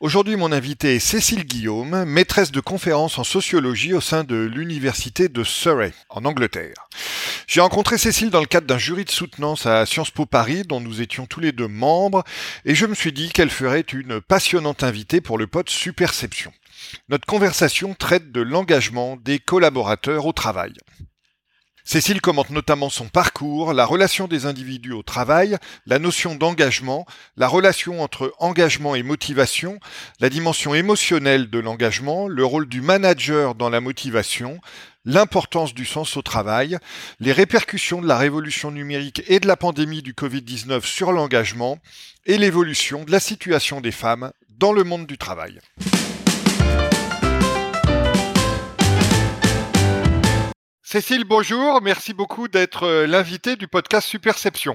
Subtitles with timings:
[0.00, 5.28] Aujourd'hui, mon invité est Cécile Guillaume, maîtresse de conférences en sociologie au sein de l'université
[5.28, 6.88] de Surrey, en Angleterre.
[7.48, 10.80] J'ai rencontré Cécile dans le cadre d'un jury de soutenance à Sciences Po Paris, dont
[10.80, 12.22] nous étions tous les deux membres,
[12.64, 16.52] et je me suis dit qu'elle ferait une passionnante invitée pour le pod Superception.
[17.08, 20.74] Notre conversation traite de l'engagement des collaborateurs au travail.
[21.90, 25.56] Cécile commente notamment son parcours, la relation des individus au travail,
[25.86, 27.06] la notion d'engagement,
[27.38, 29.80] la relation entre engagement et motivation,
[30.20, 34.60] la dimension émotionnelle de l'engagement, le rôle du manager dans la motivation,
[35.06, 36.76] l'importance du sens au travail,
[37.20, 41.78] les répercussions de la révolution numérique et de la pandémie du Covid-19 sur l'engagement,
[42.26, 45.58] et l'évolution de la situation des femmes dans le monde du travail.
[50.90, 51.82] Cécile, bonjour.
[51.82, 54.74] Merci beaucoup d'être euh, l'invité du podcast Superception.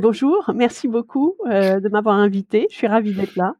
[0.00, 2.66] Bonjour, merci beaucoup euh, de m'avoir invité.
[2.70, 3.52] Je suis ravie d'être là.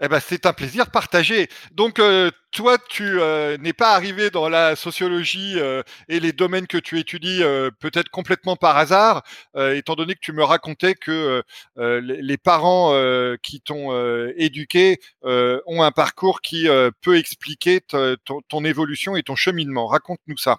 [0.00, 1.48] Eh ben, c'est un plaisir partagé.
[1.72, 6.66] Donc, euh, toi, tu euh, n'es pas arrivé dans la sociologie euh, et les domaines
[6.66, 7.42] que tu étudies
[7.80, 9.22] peut-être complètement par hasard,
[9.56, 11.42] étant donné que tu me racontais que
[11.76, 12.94] les parents
[13.42, 13.92] qui t'ont
[14.36, 16.68] éduqué ont un parcours qui
[17.00, 19.86] peut expliquer ton évolution et ton cheminement.
[19.86, 20.58] Raconte-nous ça.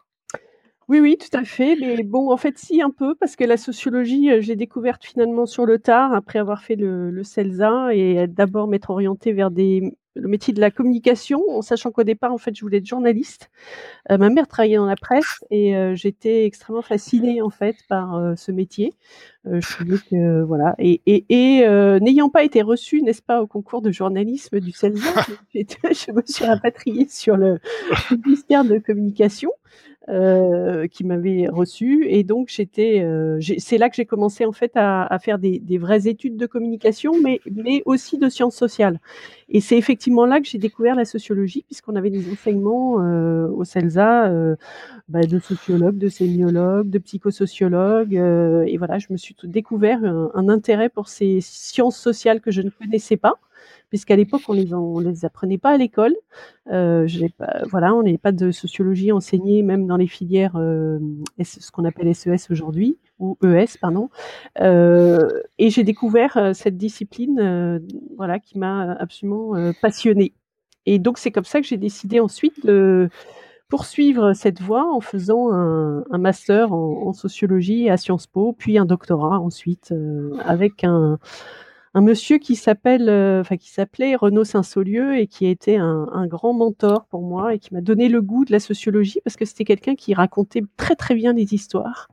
[0.89, 1.76] Oui, oui, tout à fait.
[1.80, 5.45] Mais bon, en fait, si, un peu, parce que la sociologie, euh, j'ai découverte finalement
[5.45, 9.95] sur le tard, après avoir fait le, le CELSA et d'abord m'être orientée vers des,
[10.16, 13.50] le métier de la communication, en sachant qu'au départ, en fait, je voulais être journaliste.
[14.12, 18.34] Euh, ma mère travaillait dans la presse et euh, j'étais extrêmement fascinée, en fait, par
[18.38, 18.94] ce métier.
[19.46, 20.75] je trouvais que, voilà.
[20.79, 25.25] Et, et, et n'ayant pas été reçue, n'est-ce pas, au concours de journalisme du CELSA,
[25.53, 27.59] je me suis rapatriée sur le
[28.25, 29.52] ministère de communication.
[30.09, 34.74] Euh, qui m'avait reçu et donc j'étais euh, c'est là que j'ai commencé en fait
[34.75, 39.00] à, à faire des, des, vraies études de communication mais mais aussi de sciences sociales.
[39.47, 43.64] Et c'est effectivement là que j'ai découvert la sociologie puisqu'on avait des enseignements euh, au
[43.64, 44.58] CELSA euh,
[45.08, 50.31] bah, de sociologues de sémiologues de psychosociologues euh, et voilà je me suis découvert un,
[50.34, 53.35] un intérêt pour ces sciences sociales que je ne connaissais pas
[53.94, 56.16] puisqu'à l'époque on les on les apprenait pas à l'école.
[56.72, 57.08] Euh,
[57.70, 60.98] voilà, on n'avait pas de sociologie enseignée même dans les filières euh,
[61.44, 64.09] ce qu'on appelle SES aujourd'hui ou ES pardon.
[64.62, 67.80] Euh, et j'ai découvert cette discipline
[68.18, 70.34] voilà qui m'a absolument passionnée.
[70.88, 73.09] Et donc c'est comme ça que j'ai décidé ensuite de
[73.70, 78.86] poursuivre cette voie en faisant un, master en, en, sociologie à Sciences Po, puis un
[78.86, 79.94] doctorat ensuite
[80.44, 81.20] avec un
[81.94, 86.28] un monsieur qui s'appelle, euh, enfin qui s'appelait Renaud Saint-Saulieu et qui a été un,
[86.28, 89.46] grand mentor pour moi et qui m'a donné le goût de la sociologie parce que
[89.46, 92.08] c'était quelqu'un qui racontait très très bien des histoires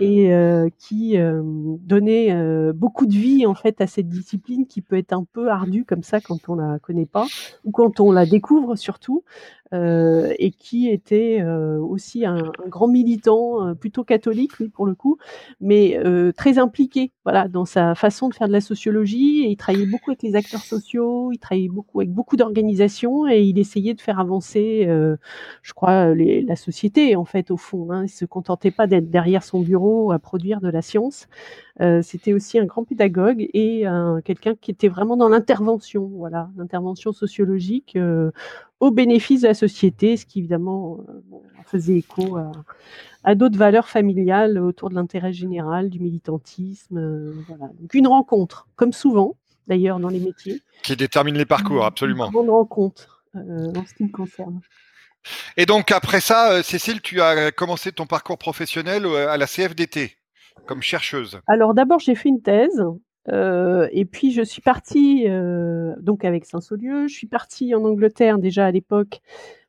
[0.00, 2.34] et euh, qui euh, donnait
[2.72, 6.02] beaucoup de vie en fait à cette discipline qui peut être un peu ardue comme
[6.02, 7.26] ça quand on la connaît pas
[7.64, 9.24] ou quand on la découvre surtout
[9.72, 14.94] euh, et qui était euh, aussi un, grand militant euh, plutôt catholique lui pour le
[14.94, 15.16] coup
[15.58, 15.98] mais
[16.36, 20.22] très impliqué voilà dans sa façon de faire de la sociologie il travaillait beaucoup avec
[20.22, 24.86] les acteurs sociaux il travaillait beaucoup avec beaucoup d'organisations et il essayait de faire avancer
[25.62, 28.04] je crois la société en fait au fond hein.
[28.04, 31.26] il se contentait pas d'être derrière son bureau à produire de la science.
[31.80, 33.84] Euh, c'était aussi un grand pédagogue et
[34.24, 38.30] quelqu'un qui était vraiment dans l'intervention, voilà, l'intervention sociologique euh,
[38.80, 42.52] au bénéfice de la société, ce qui évidemment euh, bon, faisait écho à,
[43.24, 46.98] à d'autres valeurs familiales autour de l'intérêt général, du militantisme.
[46.98, 47.72] Euh, voilà.
[47.80, 50.60] Donc une rencontre, comme souvent d'ailleurs dans les métiers.
[50.82, 52.30] Qui détermine les parcours, absolument.
[52.30, 54.60] Une rencontre euh, en ce qui me concerne.
[55.56, 59.46] Et donc après ça, euh, Cécile, tu as commencé ton parcours professionnel euh, à la
[59.46, 60.18] CFDT
[60.66, 61.40] comme chercheuse.
[61.46, 62.84] Alors d'abord, j'ai fait une thèse.
[63.32, 67.06] Euh, et puis je suis partie euh, donc avec Saint-Saulieu.
[67.08, 69.20] Je suis partie en Angleterre déjà à l'époque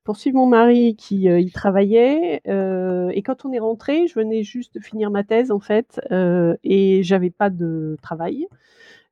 [0.03, 2.41] pour suivre mon mari qui euh, y travaillait.
[2.45, 5.99] et quand on est rentré, je venais juste de finir ma thèse en fait,
[6.63, 8.47] et j'avais pas de travail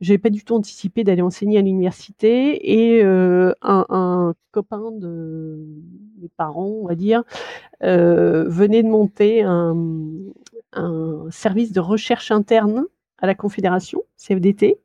[0.03, 5.65] j'ai pas du tout anticipé d'aller enseigner à l'université et euh, un, copain de
[6.21, 7.23] mes parents, on va dire,
[7.83, 9.75] euh, venait de monter un,
[11.29, 12.85] service de recherche interne
[13.19, 14.79] à la Confédération CFDT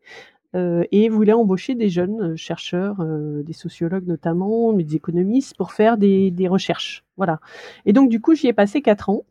[0.55, 3.05] euh, et voulait embaucher des jeunes chercheurs,
[3.43, 7.05] des sociologues notamment, des économistes pour faire des, des recherches.
[7.17, 7.41] Voilà.
[7.87, 9.25] Et donc du coup, j'y ai passé quatre ans.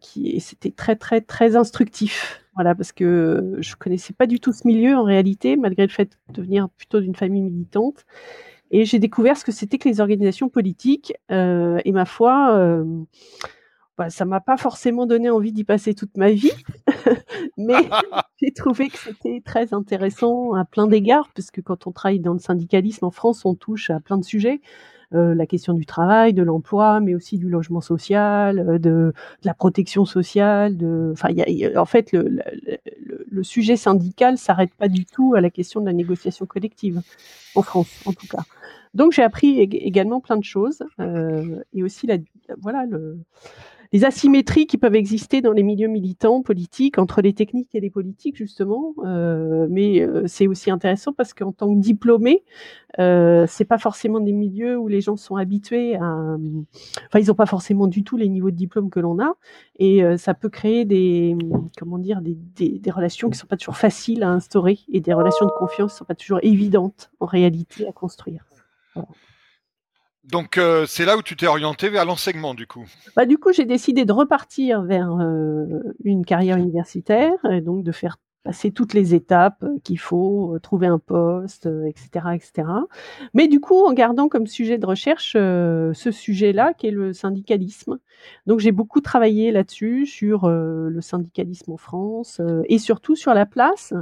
[0.00, 2.45] qui c'était très très très instructif.
[2.56, 6.18] Voilà, parce que je connaissais pas du tout ce milieu en réalité, malgré le fait
[6.32, 8.06] de venir plutôt d'une famille militante.
[8.70, 11.12] Et j'ai découvert ce que c'était que les organisations politiques.
[11.30, 12.84] Euh, et ma foi, euh,
[13.98, 16.52] bah, ça m'a pas forcément donné envie d'y passer toute ma vie,
[17.58, 17.74] mais
[18.40, 22.38] j'ai trouvé que c'était très intéressant à plein d'égards, puisque quand on travaille dans le
[22.38, 24.60] syndicalisme en France, on touche à plein de sujets.
[25.14, 29.12] Euh, la question du travail, de l'emploi, mais aussi du logement social, euh, de,
[29.44, 30.76] la protection sociale.
[31.76, 36.46] En fait, le sujet syndical s'arrête pas du tout à la question de la négociation
[36.46, 37.02] collective
[37.54, 38.42] en France, en tout cas.
[38.96, 42.16] Donc j'ai appris également plein de choses euh, et aussi la,
[42.58, 43.18] voilà le,
[43.92, 47.90] les asymétries qui peuvent exister dans les milieux militants politiques entre les techniques et les
[47.90, 48.94] politiques justement.
[49.04, 52.42] Euh, mais euh, c'est aussi intéressant parce qu'en tant que diplômé,
[52.98, 56.36] euh, c'est pas forcément des milieux où les gens sont habitués à.
[57.06, 59.34] Enfin, ils n'ont pas forcément du tout les niveaux de diplôme que l'on a,
[59.78, 61.36] et euh, ça peut créer des
[61.78, 65.50] comment dire des, relations qui sont pas toujours faciles à instaurer et des relations de
[65.50, 68.46] confiance qui sont pas toujours évidentes en réalité à construire.
[68.94, 69.08] Voilà.
[70.30, 72.84] Donc euh, c'est là où tu t'es orienté vers l'enseignement du coup.
[73.14, 77.92] Bah, du coup j'ai décidé de repartir vers euh, une carrière universitaire et donc de
[77.92, 82.68] faire passer toutes les étapes qu'il faut, euh, trouver un poste, etc., etc.
[83.34, 87.98] Mais du coup en gardant comme sujet de recherche ce sujet-là qui est le syndicalisme.
[88.46, 93.94] Donc j'ai beaucoup travaillé là-dessus sur le syndicalisme en France et surtout sur la place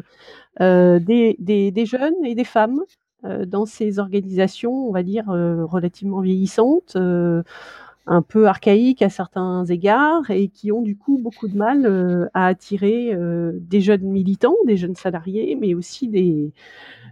[0.61, 2.81] des, des, jeunes et des femmes
[3.47, 7.43] dans ces organisations, on va dire, euh, relativement vieillissantes, euh,
[8.07, 12.49] un peu archaïques à certains égards et qui ont du coup beaucoup de mal à
[12.49, 13.17] attirer
[13.55, 16.53] des jeunes militants, des jeunes salariés, mais aussi des,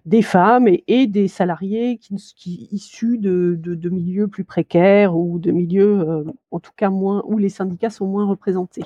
[0.04, 6.26] des femmes et, des salariés qui, issus de, de, milieux plus précaires ou de milieux,
[6.50, 8.84] en tout cas, moins, où les syndicats sont moins représentés.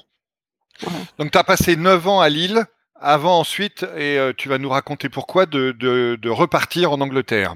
[1.19, 2.67] Donc, tu as passé 9 ans à Lille
[3.01, 7.55] avant ensuite, et euh, tu vas nous raconter pourquoi, de, repartir en Angleterre.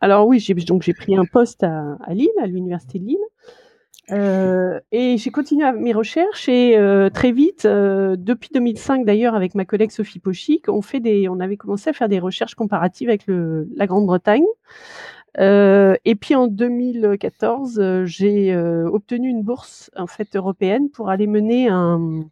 [0.00, 3.18] Alors oui, j'ai, donc j'ai pris un poste à, à Lille, à l'université de Lille.
[4.10, 9.64] Euh, et j'ai continué mes recherches et euh, très vite, depuis 2005 d'ailleurs, avec ma
[9.64, 14.46] collègue Sophie Pochic, on avait commencé à faire des recherches comparatives avec la Grande-Bretagne.
[15.38, 22.24] Et puis en 2014, j'ai obtenu une bourse en fait européenne pour aller mener un,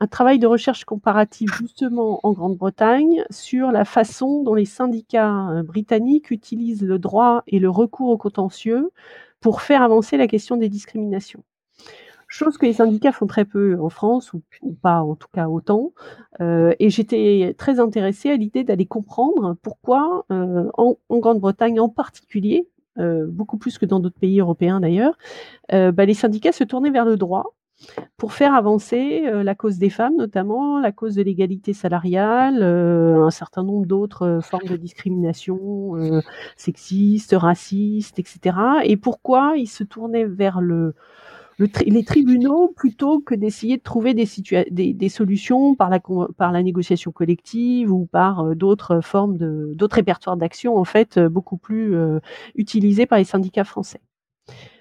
[0.00, 5.62] un travail de recherche comparative justement en Grande-Bretagne sur la façon dont les syndicats euh,
[5.62, 8.90] britanniques utilisent le droit et le recours au contentieux
[9.40, 11.42] pour faire avancer la question des discriminations.
[12.28, 14.42] Chose que les syndicats font très peu en France, ou,
[14.82, 15.92] pas en tout cas autant.
[16.42, 22.68] Euh, et j'étais très intéressée à l'idée d'aller comprendre pourquoi euh, en, Grande-Bretagne en particulier,
[23.28, 25.16] beaucoup plus que dans d'autres pays européens d'ailleurs,
[25.70, 27.54] bah, les syndicats se tournaient vers le droit
[28.16, 33.24] pour faire avancer euh, la cause des femmes, notamment la cause de l'égalité salariale, euh,
[33.24, 35.92] un certain nombre d'autres euh, formes de discrimination
[36.56, 38.56] sexistes, racistes, etc.
[38.84, 45.74] Et pourquoi ils se tournaient vers les tribunaux plutôt que d'essayer de trouver des, solutions
[45.74, 51.56] par la, négociation collective ou par d'autres formes de d'autres répertoires d'action en fait beaucoup
[51.56, 51.96] plus
[52.54, 54.00] utilisés par les syndicats français.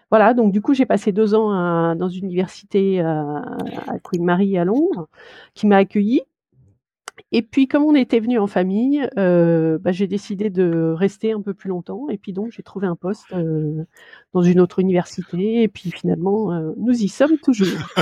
[0.09, 3.43] Voilà, donc du coup, j'ai passé deux ans à, dans une université à,
[3.87, 5.09] à Queen Mary à Londres,
[5.53, 6.21] qui m'a accueillie.
[7.31, 11.41] Et puis, comme on était venu en famille, euh, bah, j'ai décidé de rester un
[11.41, 12.07] peu plus longtemps.
[12.09, 13.83] Et puis donc, j'ai trouvé un poste euh,
[14.33, 15.63] dans une autre université.
[15.63, 17.67] Et puis finalement, euh, nous y sommes toujours.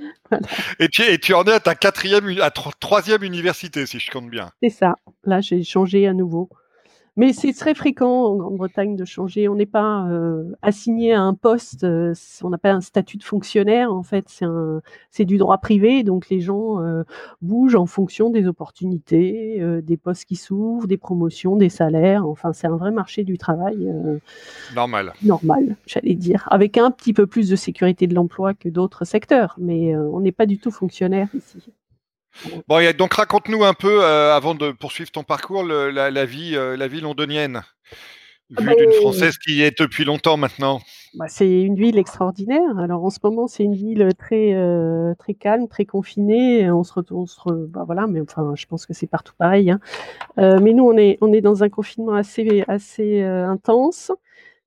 [0.30, 0.46] voilà.
[0.78, 4.30] et, tu, et tu en es à ta quatrième, à troisième université, si je compte
[4.30, 4.50] bien.
[4.62, 4.96] C'est ça.
[5.24, 6.48] Là, j'ai changé à nouveau.
[7.16, 9.48] Mais c'est très fréquent en Grande-Bretagne de changer.
[9.48, 13.24] On n'est pas euh, assigné à un poste, euh, on n'a pas un statut de
[13.24, 13.92] fonctionnaire.
[13.92, 14.42] En fait,
[15.10, 17.02] c'est du droit privé, donc les gens euh,
[17.42, 22.26] bougent en fonction des opportunités, des postes qui s'ouvrent, des promotions, des salaires.
[22.26, 23.92] Enfin, c'est un vrai marché du travail.
[24.74, 25.12] Normal.
[25.24, 29.56] Normal, j'allais dire, avec un petit peu plus de sécurité de l'emploi que d'autres secteurs,
[29.58, 31.72] mais on n'est pas du tout fonctionnaire ici.
[32.68, 36.56] Bon, donc raconte-nous un peu, euh, avant de poursuivre ton parcours, le, la, la, vie,
[36.56, 37.62] euh, la vie londonienne,
[38.50, 40.80] vue bah, d'une Française qui y est depuis longtemps maintenant.
[41.14, 42.78] Bah, c'est une ville extraordinaire.
[42.78, 46.70] Alors en ce moment, c'est une ville très euh, très calme, très confinée.
[46.70, 47.28] On se retrouve,
[47.68, 49.70] bah, voilà, mais enfin, je pense que c'est partout pareil.
[49.70, 49.80] Hein.
[50.36, 54.12] Mais nous, on est on est dans un confinement assez assez intense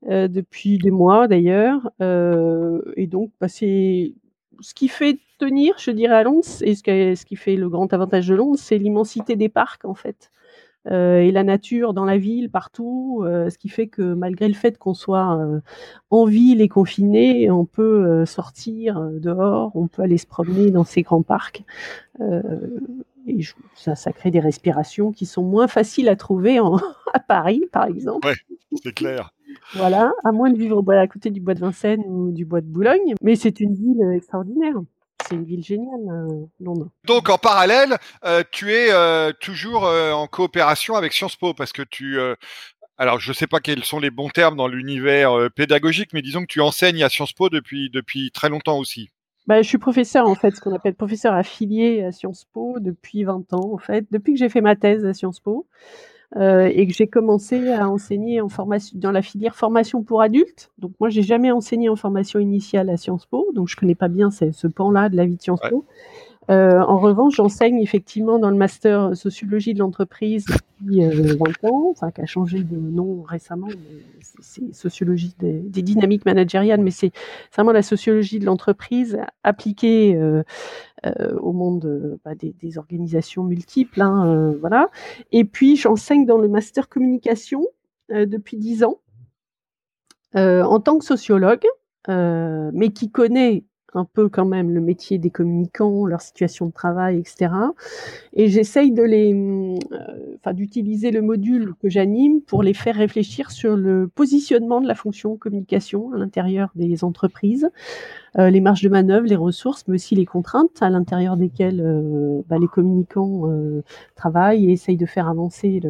[0.05, 4.13] depuis des mois d'ailleurs, et donc bah, c'est
[4.61, 8.27] ce qui fait tenir, je dirais, à Londres, et ce qui, fait le grand avantage
[8.27, 10.31] de Londres, c'est l'immensité des parcs, en fait.
[10.89, 14.93] et la nature dans la ville, partout, ce qui fait que malgré le fait qu'on
[14.93, 15.61] soit
[16.09, 21.01] en ville et confiné, on peut sortir dehors, on peut aller se promener dans ces
[21.01, 21.63] grands parcs.
[22.19, 23.39] et
[23.75, 26.59] ça crée des respirations qui sont moins faciles à trouver
[27.13, 28.27] à Paris, par exemple.
[28.27, 29.33] Oui, c'est clair.
[29.75, 32.67] Voilà, à moins de vivre à côté du bois de Vincennes ou du bois de
[32.67, 33.15] Boulogne.
[33.21, 34.75] Mais c'est une ville extraordinaire.
[35.27, 36.89] C'est une ville géniale, euh, Londres.
[37.05, 41.81] Donc en parallèle, euh, tu es euh, toujours en coopération avec Sciences Po parce que
[41.81, 42.17] tu
[42.99, 46.41] alors, je ne sais pas quels sont les bons termes dans l'univers pédagogique, mais disons
[46.41, 49.09] que tu enseignes à Sciences Po depuis, depuis très longtemps aussi.
[49.47, 53.23] Bah, je suis professeur, en fait, ce qu'on appelle professeur affilié à Sciences Po depuis
[53.23, 55.67] 20 ans, en fait, depuis que j'ai fait ma thèse à Sciences Po.
[56.35, 60.71] Euh, et que j'ai commencé à enseigner en formation, dans la filière formation pour adultes.
[60.79, 64.07] Donc moi, j'ai jamais enseigné en formation initiale à Sciences Po, donc je connais pas
[64.07, 65.85] bien ce, ce pan-là de la vie de Sciences Po.
[66.49, 70.45] Euh, en revanche, j'enseigne effectivement dans le master sociologie de l'entreprise
[70.81, 73.67] depuis euh, 20 ans, enfin qui a changé de nom récemment.
[74.39, 77.11] C'est sociologie des, dynamiques managériales, mais c'est
[77.53, 80.43] vraiment la sociologie de l'entreprise appliquée euh,
[81.05, 84.01] euh au monde bah, des, organisations multiples.
[84.01, 84.89] Hein, voilà.
[85.31, 87.65] Et puis j'enseigne dans le master communication
[88.09, 88.99] depuis 10 ans
[90.35, 91.65] en tant que sociologue,
[92.07, 93.63] mais qui connaît
[93.95, 97.51] un peu quand même le métier des communicants, leur situation de travail, etc.
[98.33, 99.77] Et j'essaye de les, euh,
[100.35, 104.95] enfin, d'utiliser le module que j'anime pour les faire réfléchir sur le positionnement de la
[104.95, 107.69] fonction communication à l'intérieur des entreprises,
[108.39, 112.41] euh, les marges de manœuvre, les ressources, mais aussi les contraintes à l'intérieur desquelles euh,
[112.49, 113.43] bah, les communicants
[114.15, 115.81] travaillent et essayent de faire avancer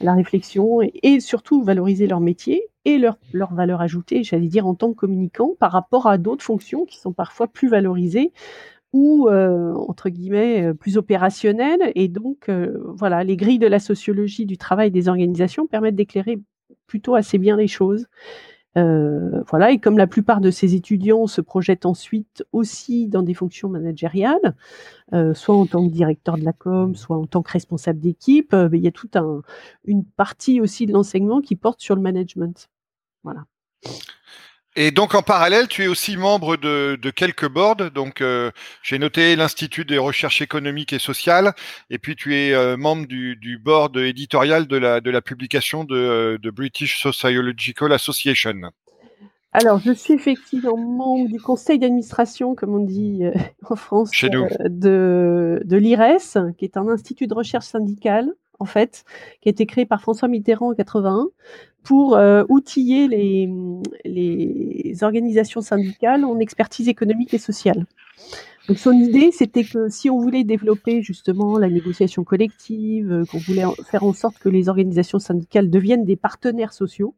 [0.00, 4.74] la réflexion et, surtout valoriser leur métier et leur, leur valeur ajoutée, j'allais dire en
[4.74, 8.32] tant que communicant, par rapport à d'autres fonctions qui sont parfois plus valorisées
[8.94, 11.92] ou euh, entre guillemets plus opérationnelles.
[11.94, 16.40] Et donc, euh, voilà, les grilles de la sociologie du travail des organisations permettent d'éclairer
[16.86, 18.06] plutôt assez bien les choses.
[18.76, 23.34] Euh, voilà, et comme la plupart de ces étudiants se projettent ensuite aussi dans des
[23.34, 24.54] fonctions managériales,
[25.14, 28.52] euh, soit en tant que directeur de la com, soit en tant que responsable d'équipe,
[28.54, 29.42] euh, il y a toute un,
[29.84, 32.68] une partie aussi de l'enseignement qui porte sur le management.
[33.28, 33.44] Voilà.
[34.76, 37.90] Et donc en parallèle, tu es aussi membre de, de quelques boards.
[37.90, 41.52] Donc euh, j'ai noté l'Institut des recherches économiques et sociales,
[41.90, 45.84] et puis tu es euh, membre du, du, board éditorial de la, de la publication
[45.84, 48.54] de, de, British Sociological Association.
[49.52, 53.32] Alors je suis effectivement membre du conseil d'administration, comme on dit euh,
[53.68, 54.46] en France, Chez nous.
[54.60, 58.32] de, de l'IRES, qui est un institut de recherche syndicale
[58.64, 59.04] fait,
[59.40, 61.28] qui a été créé par François Mitterrand en 81
[61.82, 63.08] pour euh, outiller
[64.04, 67.86] les, organisations syndicales en expertise économique et sociale.
[68.68, 73.38] Donc son idée, c'était que si on voulait développer justement la négociation collective, euh, qu'on
[73.38, 77.14] voulait faire en sorte que les organisations syndicales deviennent des partenaires sociaux,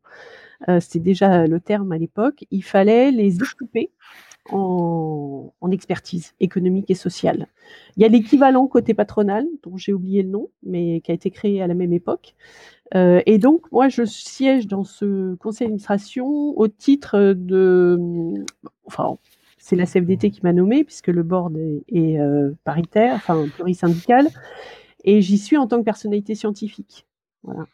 [0.69, 3.91] euh, c'était déjà le terme à l'époque, il fallait les équiper
[4.51, 7.47] en, expertise économique et sociale.
[7.97, 11.31] Il y a l'équivalent côté patronal, dont j'ai oublié le nom, mais qui a été
[11.31, 12.35] créé à la même époque.
[12.97, 17.99] Euh, et donc, moi, je siège dans ce conseil d'administration au titre de...
[18.85, 19.19] Enfin,
[19.59, 24.27] c'est la CFDT qui m'a nommé, puisque le board est, est euh, paritaire, enfin plurisyndical,
[25.05, 27.07] et j'y suis en tant que personnalité scientifique.
[27.45, 27.67] Voilà.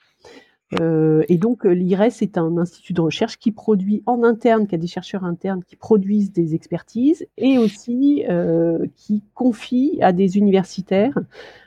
[0.80, 4.74] Euh, et donc euh, l'IRES est un institut de recherche qui produit en interne, qui
[4.74, 10.38] a des chercheurs internes qui produisent des expertises et aussi euh, qui confie à des
[10.38, 11.16] universitaires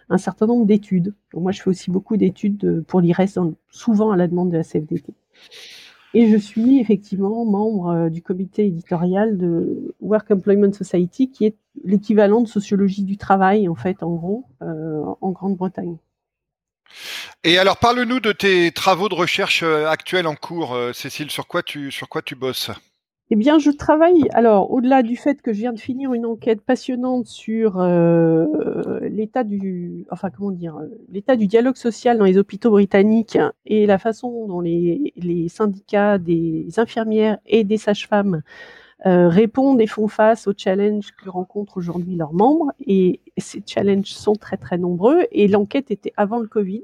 [0.09, 1.13] un certain nombre d'études.
[1.33, 3.39] moi je fais aussi beaucoup d'études pour l'IRES,
[3.69, 5.13] souvent à la demande de la CFDT.
[6.15, 12.41] Et je suis effectivement membre du comité éditorial de Work Employment Society, qui est l'équivalent
[12.41, 15.97] de sociologie du travail en fait en gros en Grande-Bretagne.
[17.45, 21.31] Et alors, parle-nous de tes travaux de recherche euh, actuels en cours, euh, Cécile.
[21.31, 22.69] Sur quoi tu, sur quoi tu bosses?
[23.29, 24.25] Eh bien, je travaille.
[24.33, 28.45] Alors, au-delà du fait que je viens de finir une enquête passionnante sur euh,
[29.03, 30.79] l'état du, enfin comment dire,
[31.09, 35.13] l'état du dialogue social dans les hôpitaux britanniques et la façon dont les,
[35.47, 38.41] syndicats des infirmières et des sages-femmes
[39.05, 42.73] répondent et font face aux challenges que rencontrent aujourd'hui leurs membres.
[42.85, 45.21] Et ces challenges sont très très nombreux.
[45.31, 46.81] Et l'enquête était avant le Covid.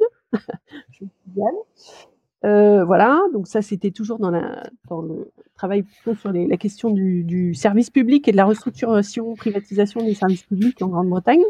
[2.43, 7.89] Euh, voilà, donc ça c'était toujours dans, le travail sur la question du, du, service
[7.89, 11.41] public et de la restructuration, privatisation des services publics en Grande-Bretagne.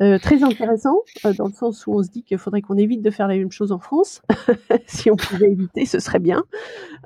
[0.00, 3.02] Euh, très intéressant, euh, dans le sens où on se dit qu'il faudrait qu'on évite
[3.02, 4.22] de faire la même chose en France.
[4.86, 6.44] si on pouvait éviter, ce serait bien.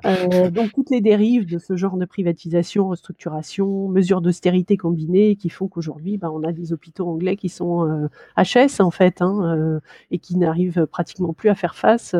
[0.05, 5.49] Euh, donc toutes les dérives de ce genre de privatisation, restructuration, mesures d'austérité combinées qui
[5.49, 9.79] font qu'aujourd'hui, bah, on a des hôpitaux anglais qui sont HS en fait, hein,
[10.11, 12.15] et qui n'arrivent pratiquement plus à faire face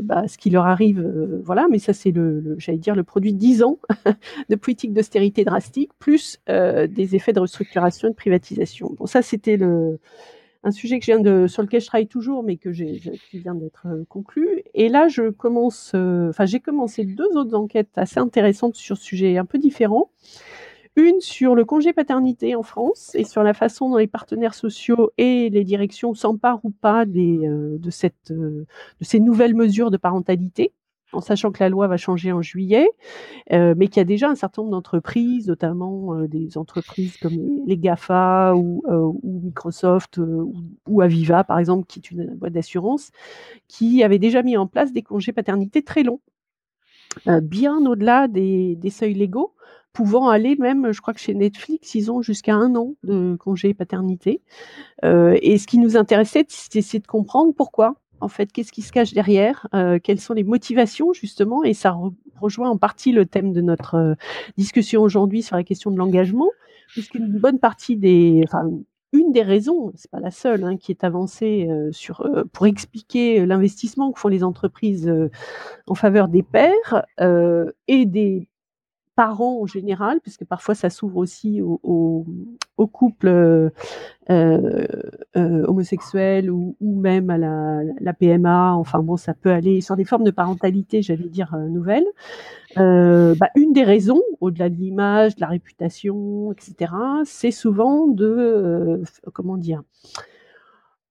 [0.00, 1.00] bah, à ce qui leur arrive.
[1.44, 3.78] voilà, mais ça c'est le, j'allais dire le produit de 10 ans
[4.48, 8.94] de politique d'austérité drastique, plus des effets de restructuration et de privatisation.
[8.98, 9.56] Bon, ça c'était
[10.64, 13.00] un sujet de, sur lequel je travaille toujours, mais que j'ai,
[13.30, 14.62] qui vient d'être euh, conclu.
[14.74, 19.38] Et là, je commence, euh, j'ai commencé deux autres enquêtes assez intéressantes sur ce sujet
[19.38, 20.10] un peu différent.
[20.96, 25.10] Une sur le congé paternité en France et sur la façon dont les partenaires sociaux
[25.16, 28.66] et les directions s'emparent ou pas euh, de, cette, de
[29.00, 30.72] ces nouvelles mesures de parentalité
[31.12, 32.88] en sachant que la loi va changer en juillet,
[33.52, 37.36] euh, mais qu'il y a déjà un certain nombre d'entreprises, notamment euh, des entreprises comme
[37.66, 40.18] les GAFA ou, euh, Microsoft
[40.86, 43.10] ou, Aviva, par exemple, qui est une boîte d'assurance,
[43.68, 46.20] qui avaient déjà mis en place des congés paternité très longs,
[47.42, 49.54] bien au-delà des, seuils légaux,
[49.92, 53.74] pouvant aller même, je crois que chez Netflix, ils ont jusqu'à un an de congé
[53.74, 54.40] paternité.
[55.02, 59.12] et ce qui nous intéressait, c'est de comprendre pourquoi en fait, qu'est-ce qui se cache
[59.12, 61.96] derrière, euh, quelles sont les motivations justement, et ça
[62.40, 64.14] rejoint en partie le thème de notre euh,
[64.56, 66.48] discussion aujourd'hui sur la question de l'engagement,
[66.88, 68.70] puisqu'une bonne partie des, enfin,
[69.12, 73.44] une des raisons, c'est pas la seule, hein, qui est avancée euh, sur pour expliquer
[73.44, 75.12] l'investissement que font les entreprises
[75.86, 77.04] en faveur des pères
[77.88, 78.48] et des
[79.14, 82.24] parents en général, puisque parfois ça s'ouvre aussi aux,
[82.92, 83.70] couples euh,
[84.30, 84.86] euh,
[85.36, 88.74] euh, homosexuels ou, même à la, PMA.
[88.74, 92.06] Enfin bon, ça peut aller sur des formes de parentalité, j'allais dire nouvelles.
[92.76, 96.92] Bah, une des raisons, au-delà de l'image, de la réputation, etc.,
[97.24, 99.02] c'est souvent de
[99.32, 99.82] comment dire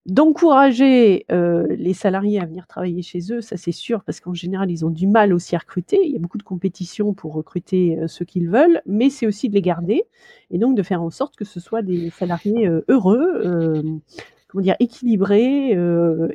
[0.06, 4.70] d'encourager euh, les salariés à venir travailler chez eux, ça c'est sûr, parce qu'en général,
[4.70, 6.00] ils ont du mal aussi à recruter.
[6.02, 9.48] Il y a beaucoup de compétition pour recruter euh, ceux qu'ils veulent, mais c'est aussi
[9.48, 10.04] de les garder
[10.50, 14.02] et donc de faire en sorte que ce soit des salariés euh, heureux,
[14.48, 15.70] comment dire, équilibrés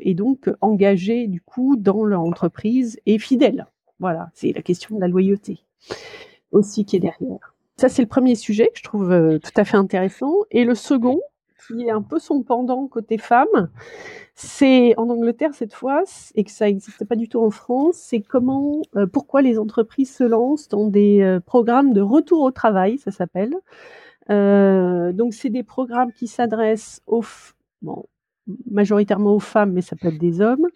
[0.02, 3.68] et donc engagés du coup dans leur entreprise et fidèles.
[4.00, 5.60] Voilà, c'est la question de la loyauté
[6.52, 7.54] aussi qui est derrière.
[7.76, 10.34] Ça, c'est le premier sujet que je trouve tout à fait intéressant.
[10.50, 11.20] Et le second,
[11.66, 13.70] qui est un peu son pendant côté femme,
[14.36, 16.04] c'est en Angleterre cette fois,
[16.36, 20.16] et que ça n'existe pas du tout en France, c'est comment, euh, pourquoi les entreprises
[20.16, 23.56] se lancent dans des euh, programmes de retour au travail, ça s'appelle.
[24.30, 27.24] Euh, donc c'est des programmes qui s'adressent aux,
[27.82, 28.06] bon,
[28.70, 30.68] majoritairement aux femmes, mais ça peut être des hommes,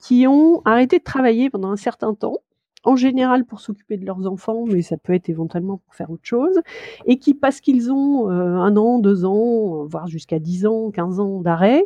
[0.00, 2.38] qui ont arrêté de travailler pendant un certain temps
[2.86, 6.24] en général pour s'occuper de leurs enfants, mais ça peut être éventuellement pour faire autre
[6.24, 6.60] chose,
[7.04, 11.20] et qui, parce qu'ils ont euh, un an, deux ans, voire jusqu'à dix ans, quinze
[11.20, 11.84] ans d'arrêt,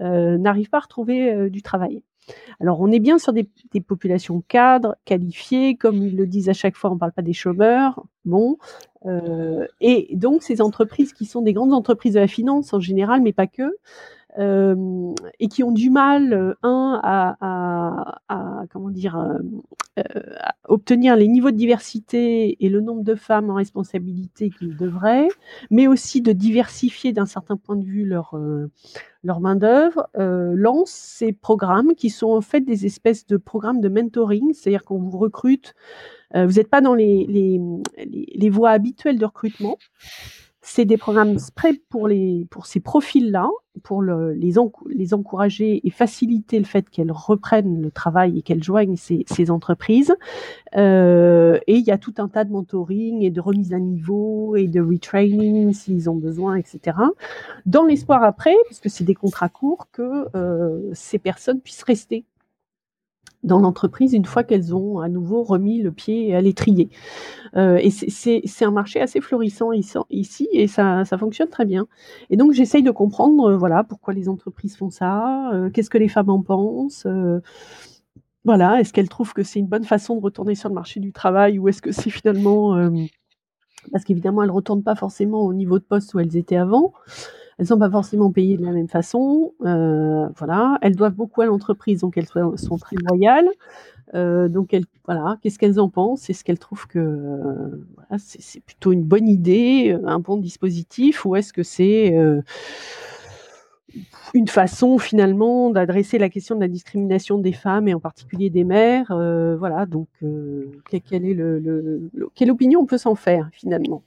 [0.00, 2.02] euh, n'arrivent pas à retrouver euh, du travail.
[2.60, 3.48] Alors, on est bien sur des,
[3.80, 7.32] populations cadres, qualifiées, comme ils le disent à chaque fois, on ne parle pas des
[7.32, 8.04] chômeurs.
[8.24, 8.58] Bon,
[9.80, 13.32] et donc ces entreprises qui sont des grandes entreprises de la finance en général, mais
[13.32, 13.68] pas que,
[14.38, 20.04] euh, et qui ont du mal, euh, un, à, comment dire, euh,
[20.64, 25.28] obtenir les niveaux de diversité et le nombre de femmes en responsabilité qu'ils devraient,
[25.70, 28.38] mais aussi de diversifier d'un certain point de vue leur,
[29.22, 34.54] leur main-d'œuvre, lancent ces programmes qui sont en fait des espèces de programmes de mentoring,
[34.54, 35.74] c'est-à-dire qu'on vous recrute,
[36.34, 37.60] vous n'êtes pas dans les, les,
[38.06, 39.76] les voies habituelles de recrutement,
[40.62, 43.50] c'est des programmes prêts pour, les, pour ces profils-là,
[43.82, 44.54] pour le, les,
[44.90, 49.50] les encourager et faciliter le fait qu'elles reprennent le travail et qu'elles joignent ces, ces
[49.50, 50.14] entreprises.
[50.76, 54.54] Euh, et il y a tout un tas de mentoring et de remise à niveau
[54.54, 56.96] et de retraining s'ils ont besoin, etc.
[57.66, 62.24] Dans l'espoir après, parce que c'est des contrats courts, que euh, ces personnes puissent rester
[63.42, 66.90] dans l'entreprise une fois qu'elles ont à nouveau remis le pied à l'étrier.
[67.56, 71.86] Euh, et c'est un marché assez florissant ici et ça, fonctionne très bien.
[72.30, 75.98] Et donc j'essaye de comprendre euh, voilà pourquoi les entreprises font ça, euh, qu'est-ce que
[75.98, 77.06] les femmes en pensent.
[78.44, 81.12] Voilà, est-ce qu'elles trouvent que c'est une bonne façon de retourner sur le marché du
[81.12, 82.76] travail ou est-ce que c'est finalement
[83.90, 86.92] parce qu'évidemment elles retournent pas forcément au niveau de poste où elles étaient avant.
[87.58, 89.52] Elles sont pas forcément payées de la même façon.
[89.64, 93.48] Euh, voilà, elles doivent beaucoup à l'entreprise, donc elles sont, très loyales.
[94.14, 96.28] Euh, donc voilà, qu'est-ce qu'elles en pensent?
[96.28, 97.84] Est-ce qu'elles trouvent que
[98.18, 102.42] c'est plutôt une bonne idée, un bon dispositif, ou est-ce que c'est euh,
[104.34, 108.64] une façon finalement d'adresser la question de la discrimination des femmes et en particulier des
[108.64, 109.10] mères?
[109.10, 110.08] Euh, Voilà, donc
[110.90, 111.02] quelle
[112.34, 114.02] quelle opinion on peut s'en faire finalement?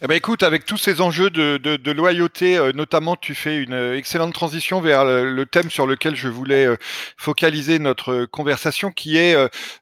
[0.00, 3.96] Eh ben écoute, avec tous ces enjeux de, loyauté, euh, notamment, tu fais une euh,
[3.96, 6.76] excellente transition vers le, thème sur lequel je voulais euh,
[7.16, 9.36] focaliser notre conversation, qui est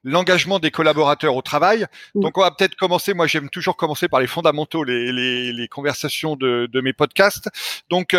[0.04, 1.86] l'engagement des collaborateurs au travail.
[2.14, 3.14] Donc, on va peut-être commencer.
[3.14, 7.48] Moi, j'aime toujours commencer par les fondamentaux, les, conversations de, mes podcasts.
[7.90, 8.16] Donc,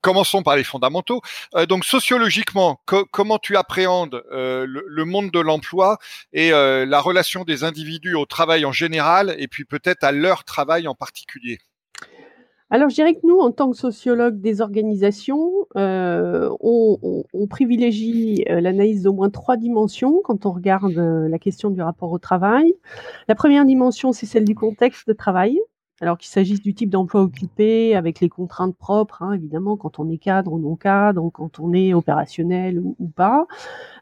[0.00, 1.22] commençons par les fondamentaux.
[1.68, 5.98] donc, sociologiquement, comment tu appréhendes le, monde de l'emploi
[6.32, 10.86] et la relation des individus au travail en général, et puis peut-être à leur travail
[10.86, 10.94] en
[12.72, 18.60] alors, je dirais que nous, en tant que sociologues des organisations, euh, on, privilégie euh,
[18.60, 22.72] l'analyse d'au moins trois dimensions quand on regarde euh, la question du rapport au travail.
[23.26, 25.58] La première dimension, c'est celle du contexte de travail.
[26.00, 30.08] Alors qu'il s'agisse du type d'emploi occupé, avec les contraintes propres, hein, évidemment, quand on
[30.08, 33.46] est cadre ou non cadre, quand on est opérationnel ou, pas,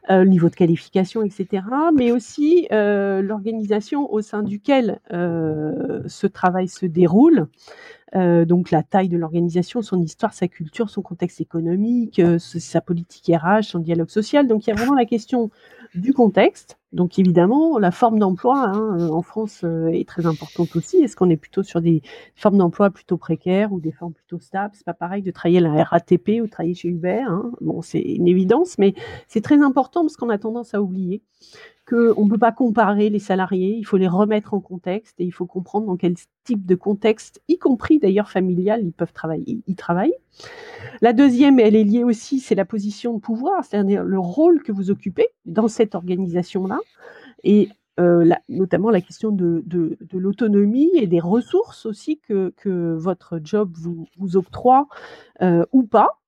[0.07, 1.63] le niveau de qualification, etc.
[1.93, 7.47] Mais aussi l'organisation au sein duquel ce travail se déroule.
[8.15, 12.81] Euh, donc la taille de l'organisation, son histoire, sa culture, son contexte économique, euh, sa
[12.81, 14.47] politique RH, son dialogue social.
[14.47, 15.51] Donc il y a vraiment la question
[15.93, 16.78] du contexte.
[16.91, 20.97] Donc évidemment, la forme d'emploi hein, euh, en France est très importante aussi.
[20.97, 22.01] Est-ce qu'on est plutôt sur des
[22.35, 24.73] formes d'emploi plutôt précaires ou des formes plutôt stables?
[24.75, 27.21] C'est pas pareil de travailler à la RATP ou travailler chez Uber.
[27.27, 27.51] Hein.
[27.61, 28.95] Bon, c'est une évidence, mais
[29.27, 31.21] c'est très important parce qu'on a tendance à oublier
[31.89, 35.31] qu'on ne peut pas comparer les salariés, il faut les remettre en contexte et il
[35.31, 39.63] faut comprendre dans quel type de contexte, y compris d'ailleurs familial, ils peuvent travailler.
[41.01, 44.71] La deuxième, elle est liée aussi, c'est la position de pouvoir, c'est-à-dire le rôle que
[44.71, 46.79] vous occupez dans cette organisation-là,
[47.43, 49.63] et euh, notamment la question de,
[50.13, 52.53] l'autonomie et des ressources aussi que,
[52.95, 54.87] votre job vous, vous octroie
[55.41, 56.19] euh, ou pas.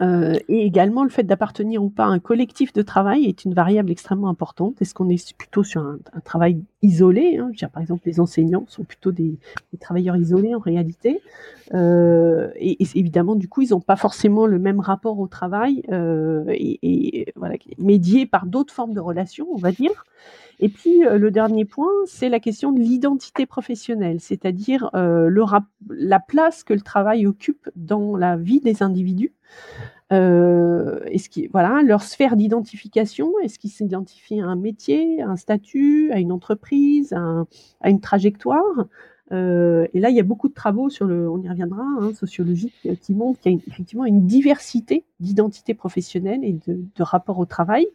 [0.00, 3.54] Euh, et également, le fait d'appartenir ou pas à un collectif de travail est une
[3.54, 4.80] variable extrêmement importante.
[4.80, 9.12] Est-ce qu'on est plutôt sur un, travail isolé hein Par exemple, les enseignants sont plutôt
[9.12, 9.38] des,
[9.80, 11.20] travailleurs isolés en réalité.
[11.72, 16.44] Euh, et, évidemment, du coup, ils n'ont pas forcément le même rapport au travail euh,
[16.48, 17.32] et,
[17.78, 20.04] médié par d'autres formes de relations, on va dire.
[20.60, 26.72] Et puis, le dernier point, c'est la question de l'identité professionnelle, c'est-à-dire la place que
[26.72, 33.32] le travail occupe dans la vie des individus euh, est-ce qui, voilà, leur sphère d'identification,
[33.42, 37.44] est-ce qu'ils s'identifient à un métier, à un statut, à une entreprise, à,
[37.88, 38.86] une trajectoire?
[39.32, 42.12] Euh, Et là, il y a beaucoup de travaux sur le, on y reviendra, hein,
[42.14, 47.02] sociologiques, euh, qui montrent qu'il y a effectivement une diversité d'identité professionnelle et de, de
[47.02, 47.86] rapport au travail.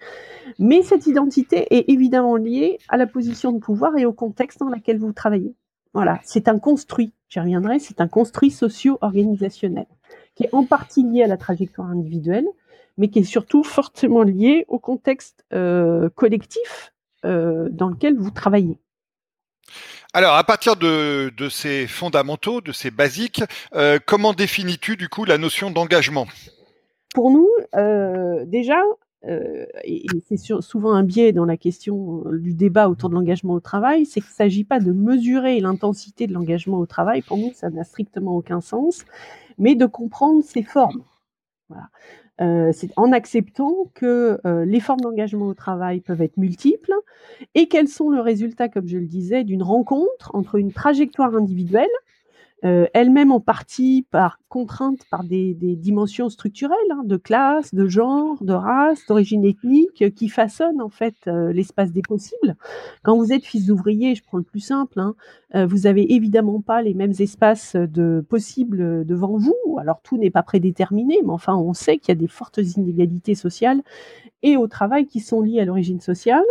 [0.58, 4.70] Mais cette identité est évidemment liée à la position de pouvoir et au contexte dans
[4.70, 5.54] lequel vous travaillez.
[5.94, 9.88] Voilà, c'est un construit, j'y reviendrai, c'est un construit socio-organisationnel
[10.40, 12.48] qui est en partie lié à la trajectoire individuelle,
[12.98, 16.94] mais qui est surtout fortement lié au contexte euh, collectif
[17.26, 18.80] euh, dans lequel vous travaillez.
[20.14, 23.44] Alors, à partir de, ces fondamentaux, de ces basiques,
[23.76, 26.26] euh, comment définis-tu du coup la notion d'engagement?
[27.14, 27.50] Pour nous,
[28.46, 28.82] déjà,
[29.24, 34.06] et, c'est souvent un biais dans la question du débat autour de l'engagement au travail,
[34.06, 37.22] c'est qu'il ne s'agit pas de mesurer l'intensité de l'engagement au travail.
[37.22, 39.06] Pour nous, ça n'a strictement aucun sens
[39.60, 41.04] mais de comprendre ces formes.
[42.42, 46.94] Euh, c'est en acceptant que euh, les formes d'engagement au travail peuvent être multiples
[47.54, 51.90] et qu'elles sont le résultat, comme je le disais, d'une rencontre entre une trajectoire individuelle
[52.66, 58.44] euh, elle-même en partie par contrainte par des, dimensions structurelles hein, de classe, de genre,
[58.44, 62.58] de race, d'origine ethnique, euh, qui façonnent en fait euh, l'espace des possibles.
[63.04, 65.16] Quand vous êtes fils d'ouvrier, je prends le plus simple, hein,
[65.66, 69.78] vous avez évidemment pas les mêmes espaces de possibles devant vous.
[69.80, 73.36] Alors tout n'est pas prédéterminé, mais enfin on sait qu'il y a des fortes inégalités
[73.36, 73.82] sociales
[74.44, 76.46] et au travail qui sont liées à l'origine sociale.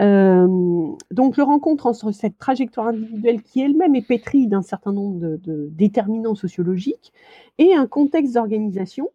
[0.00, 5.18] Euh, donc, le rencontre entre cette trajectoire individuelle qui elle-même est pétrie d'un certain nombre
[5.18, 7.12] de, déterminants sociologiques
[7.58, 9.10] et un contexte d'organisation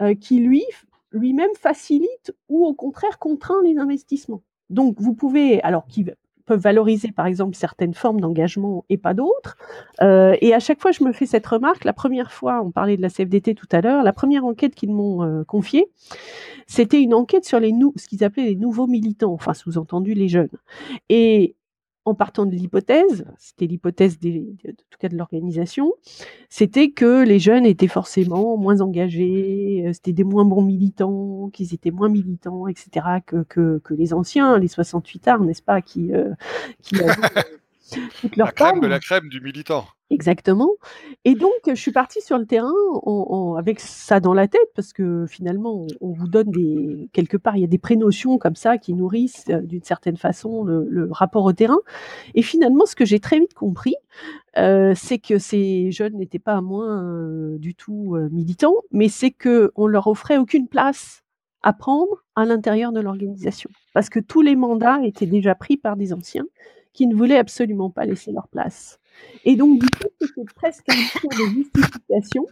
[0.00, 0.64] euh, qui, lui,
[1.12, 4.42] lui-même facilite ou au contraire contraint les investissements.
[4.70, 6.04] Donc, vous pouvez, alors qui
[6.46, 9.56] peuvent valoriser par exemple certaines formes d'engagement et pas d'autres.
[10.02, 11.84] Euh, et à chaque fois, je me fais cette remarque.
[11.84, 14.92] La première fois, on parlait de la CFDT tout à l'heure, la première enquête qu'ils
[14.92, 15.90] m'ont euh, confiée,
[16.66, 20.28] c'était une enquête sur les nou ce qu'ils appelaient les nouveaux militants, enfin sous-entendu les
[20.28, 20.48] jeunes.
[21.08, 21.56] Et
[22.06, 25.92] en partant de l'hypothèse, c'était l'hypothèse de, tout cas de l'organisation,
[26.48, 31.74] c'était que les jeunes étaient forcément moins engagés, euh, c'était des moins bons militants, qu'ils
[31.74, 36.12] étaient moins militants, etc., que, que, que les anciens, les 68 arts, n'est-ce pas, qui,
[36.12, 36.32] euh,
[36.80, 39.84] qui avaient euh, toute leur La crème de la crème du militant.
[40.08, 40.70] Exactement.
[41.24, 42.72] Et donc, je suis partie sur le terrain
[43.58, 47.62] avec ça dans la tête, parce que finalement, on, vous donne des quelque part, il
[47.62, 51.52] y a des prénotions comme ça qui nourrissent euh, d'une certaine façon le, rapport au
[51.52, 51.78] terrain.
[52.34, 53.96] Et finalement, ce que j'ai très vite compris,
[54.58, 59.72] euh, c'est que ces jeunes n'étaient pas moins euh, du tout militants, mais c'est que
[59.74, 61.24] on leur offrait aucune place
[61.62, 65.96] à prendre à l'intérieur de l'organisation, parce que tous les mandats étaient déjà pris par
[65.96, 66.46] des anciens
[66.92, 69.00] qui ne voulaient absolument pas laisser leur place.
[69.44, 72.46] Et donc, du coup, c'était presque un discours de justification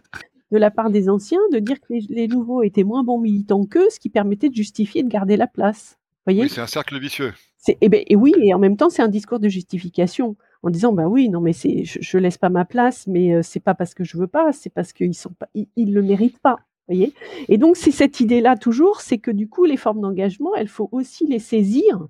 [0.51, 3.89] de la part des anciens de dire que les, nouveaux étaient moins bons militants qu'eux,
[3.89, 5.97] ce qui permettait de justifier de garder la place.
[6.25, 7.33] Voyez oui, c'est un cercle vicieux.
[7.67, 10.69] Et, eh ben, et oui, et en même temps, c'est un discours de justification en
[10.69, 13.59] disant bah oui, non mais c'est je, je laisse pas ma place, mais euh, c'est
[13.59, 16.57] pas parce que je veux pas, c'est parce qu'ils sont pas, ils, le méritent pas.
[16.87, 20.87] Et donc c'est cette idée-là toujours, c'est que du coup les formes d'engagement, il faut
[20.91, 22.07] aussi les saisir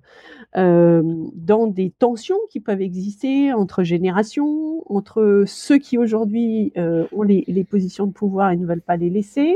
[0.56, 1.02] euh,
[1.34, 7.66] dans des tensions qui peuvent exister entre générations, entre ceux qui aujourd'hui euh, ont les,
[7.68, 9.54] positions de pouvoir et ne veulent pas les laisser,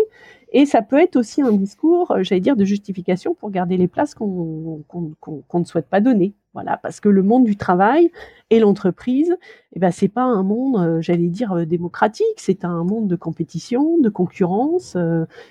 [0.53, 3.89] et ça peut être aussi un discours, euh, j'allais dire, de justification pour garder les
[3.89, 6.35] places qu'on ne souhaite pas donner.
[6.53, 8.11] Voilà, parce que le monde du travail
[8.51, 9.37] et l'entreprise,
[9.73, 13.15] eh ben, c'est pas un monde, euh, j'allais dire, euh, démocratique, c'est un monde de
[13.15, 14.97] compétition, de concurrence.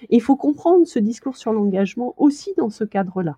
[0.09, 3.37] il faut comprendre ce discours sur l'engagement aussi dans ce cadre-là.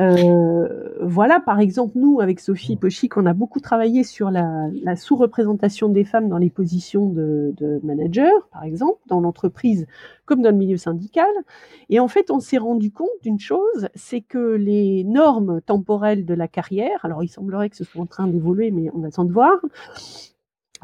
[0.00, 5.88] Euh, voilà, par exemple, nous, avec Sophie Pochic, on a beaucoup travaillé sur la, sous-représentation
[5.88, 9.86] des femmes dans les positions de, de manager, par exemple, dans l'entreprise
[10.24, 11.28] comme dans le milieu syndical.
[11.90, 16.34] Et en fait, on s'est rendu compte d'une chose, c'est que les normes temporelles de
[16.34, 19.32] la carrière, alors il semblerait que ce soit en train d'évoluer, mais on attend de
[19.32, 19.54] voir,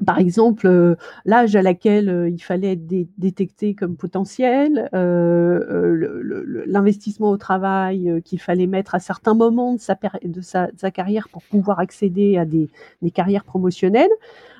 [0.05, 2.87] par exemple, euh, l'âge à laquelle euh, il fallait être
[3.19, 10.91] détecté comme potentiel, euh, l'investissement au travail qu'il fallait mettre à certains moments de sa,
[10.91, 12.71] carrière pour pouvoir accéder à des,
[13.13, 14.11] carrières promotionnelles,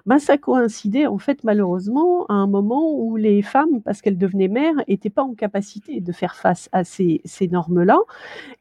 [0.07, 4.49] ben ça coïncidait en fait malheureusement à un moment où les femmes, parce qu'elles devenaient
[4.49, 7.99] mères, n'étaient pas en capacité de faire face à ces, normes-là.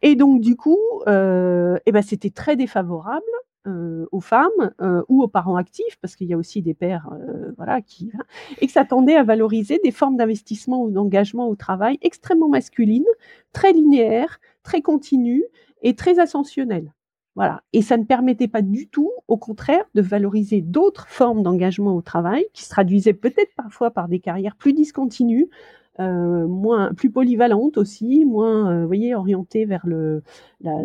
[0.02, 3.24] Et donc du coup, eh ben, c'était très défavorable
[3.70, 7.10] euh, aux femmes euh, ou aux parents actifs, parce qu'il y a aussi des pères,
[7.14, 8.12] euh, voilà, qui
[8.62, 13.06] et que ça tendait à valoriser des formes d'investissement ou d'engagement au travail extrêmement masculines,
[13.54, 15.46] très linéaires, très continues
[15.82, 16.94] et très ascensionnelles.
[17.36, 17.64] Voilà.
[17.72, 22.02] Et ça ne permettait pas du tout, au contraire, de valoriser d'autres formes d'engagement au
[22.02, 25.50] travail qui se traduisaient peut-être parfois par des carrières plus discontinues,
[26.00, 30.24] euh, plus polyvalente aussi, moins, euh, voyez, orientée vers le,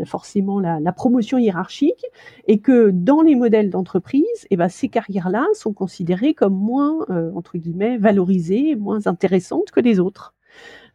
[0.04, 2.04] forcément la, promotion hiérarchique,
[2.46, 7.30] et que dans les modèles d'entreprise, eh ben, ces carrières-là sont considérées comme moins, euh,
[7.34, 10.34] entre guillemets, valorisées, moins intéressantes que les autres.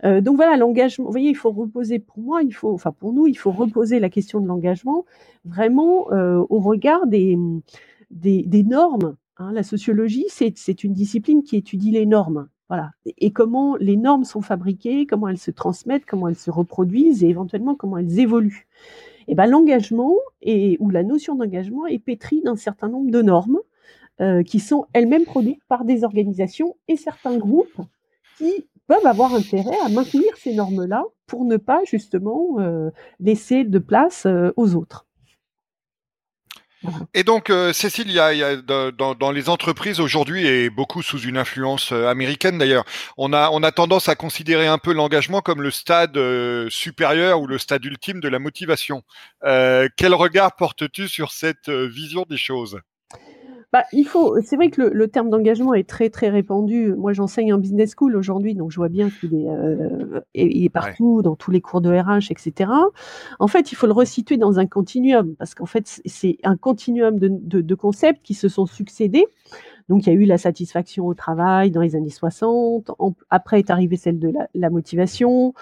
[0.05, 1.05] Euh, donc voilà, l'engagement.
[1.05, 3.99] Vous voyez, il faut reposer pour moi, il faut, enfin pour nous, il faut reposer
[3.99, 5.05] la question de l'engagement
[5.45, 7.37] vraiment au regard des,
[8.11, 9.15] des, des normes.
[9.37, 9.51] Hein.
[9.53, 12.47] La sociologie, c'est une discipline qui étudie les normes.
[12.69, 12.91] Voilà.
[13.05, 17.27] Et comment les normes sont fabriquées, comment elles se transmettent, comment elles se reproduisent et
[17.27, 18.67] éventuellement comment elles évoluent.
[19.27, 20.15] Et ben l'engagement
[20.79, 23.59] ou la notion d'engagement est pétrie d'un certain nombre de normes
[24.21, 27.81] euh, qui sont elles-mêmes produites par des organisations et certains groupes
[28.37, 33.79] qui peuvent avoir intérêt à maintenir ces normes-là pour ne pas justement euh, laisser de
[33.79, 35.05] place euh, aux autres.
[37.13, 38.55] Et donc, euh, Cécile, il y a,
[38.91, 42.85] dans, les entreprises aujourd'hui, et beaucoup sous une influence euh, américaine d'ailleurs,
[43.17, 47.41] on a, on a tendance à considérer un peu l'engagement comme le stade euh, supérieur
[47.41, 49.03] ou le stade ultime de la motivation.
[49.41, 52.79] quel regard portes-tu sur cette vision des choses?
[53.71, 54.35] Bah, il faut.
[54.41, 56.95] C'est vrai que le, terme d'engagement est très très répandu.
[56.95, 60.69] Moi, j'enseigne en business school aujourd'hui, donc je vois bien qu'il est, euh, il est
[60.69, 62.71] partout, dans tous les cours de RH, etc.
[63.39, 67.19] En fait, il faut le resituer dans un continuum, parce qu'en fait, c'est un continuum
[67.19, 69.27] de, de, de, concepts qui se sont succédés.
[69.87, 72.91] Donc, il y a eu la satisfaction au travail dans les années 60.
[73.29, 75.53] après est arrivée celle de la, la motivation.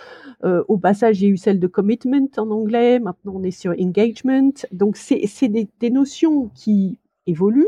[0.43, 2.99] Euh, au passage, il y a eu celle de commitment en anglais.
[2.99, 4.51] Maintenant, on est sur engagement.
[4.71, 7.67] Donc, c'est des, des notions qui évoluent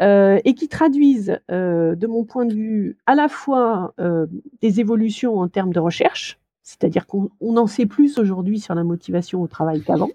[0.00, 4.26] euh, et qui traduisent, euh, de mon point de vue, à la fois euh,
[4.60, 9.42] des évolutions en termes de recherche, c'est-à-dire qu'on en sait plus aujourd'hui sur la motivation
[9.42, 10.10] au travail qu'avant,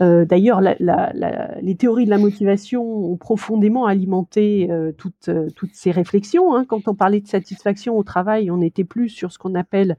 [0.00, 5.90] euh, d'ailleurs, les théories de la motivation ont profondément alimenté euh, toutes, euh, toutes, ces
[5.90, 6.54] réflexions.
[6.54, 6.64] Hein.
[6.64, 9.96] Quand on parlait de satisfaction au travail, on était plus sur ce qu'on appelle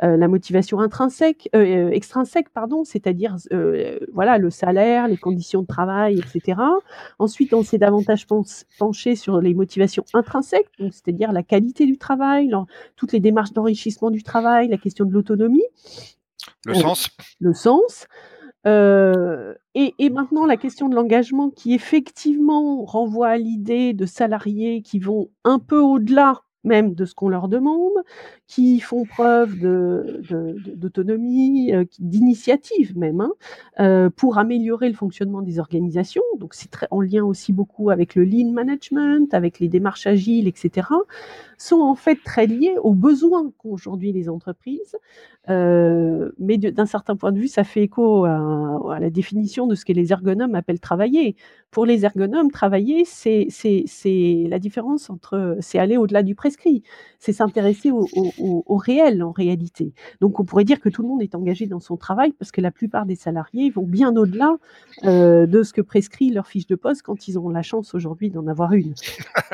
[0.00, 3.36] la motivation intrinsèque, extrinsèque, pardon, c'est-à-dire
[4.12, 6.60] voilà le salaire, les conditions de travail, etc.
[7.18, 8.26] Ensuite, on s'est davantage
[8.78, 12.52] penché sur les motivations intrinsèques, c'est-à-dire la qualité du travail,
[12.96, 15.64] toutes les démarches d'enrichissement du travail, la question de l'autonomie.
[16.64, 17.08] Le sens.
[17.40, 18.06] Le sens.
[18.68, 24.98] Euh, et, maintenant, la question de l'engagement qui effectivement renvoie à l'idée de salariés qui
[24.98, 27.92] vont un peu au-delà même de ce qu'on leur demande,
[28.48, 29.56] qui font preuve
[30.74, 33.32] d'autonomie, euh, d'initiative même, hein,
[33.78, 36.24] euh, pour améliorer le fonctionnement des organisations.
[36.38, 40.88] Donc c'est en lien aussi beaucoup avec le lean management, avec les démarches agiles, etc
[41.58, 44.96] sont en fait très liés aux besoins qu'ont aujourd'hui les entreprises.
[45.50, 49.74] Euh, mais d'un certain point de vue, ça fait écho à, à, la définition de
[49.74, 51.36] ce que les ergonomes appellent travailler.
[51.70, 53.48] Pour les ergonomes, travailler, c'est
[54.48, 56.82] la différence entre, c'est aller au-delà du prescrit,
[57.18, 59.92] c'est s'intéresser au, au, au, réel en réalité.
[60.20, 62.60] Donc on pourrait dire que tout le monde est engagé dans son travail parce que
[62.60, 64.56] la plupart des salariés vont bien au-delà
[65.04, 68.30] euh, de ce que prescrit leur fiche de poste quand ils ont la chance aujourd'hui
[68.30, 68.94] d'en avoir une.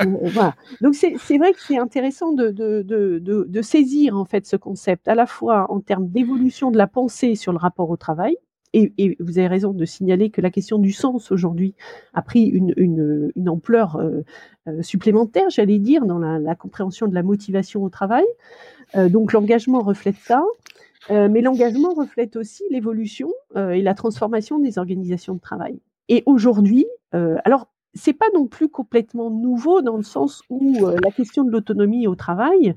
[0.01, 0.57] Euh, voilà.
[0.81, 5.15] Donc c'est vrai que c'est intéressant de, de, de, saisir en fait ce concept à
[5.15, 8.37] la fois en termes d'évolution de la pensée sur le rapport au travail.
[8.77, 11.77] Et, vous avez raison de signaler que la question du sens aujourd'hui
[12.13, 14.23] a pris une, ampleur euh,
[14.67, 18.25] euh, supplémentaire, j'allais dire, dans la, compréhension de la motivation au travail.
[18.97, 20.43] Euh, donc l'engagement reflète ça.
[21.11, 25.79] Euh, mais l'engagement reflète aussi l'évolution euh, et la transformation des organisations de travail.
[26.09, 26.87] Et aujourd'hui,
[27.45, 31.51] alors c'est pas non plus complètement nouveau dans le sens où euh, la question de
[31.51, 32.75] l'autonomie au travail,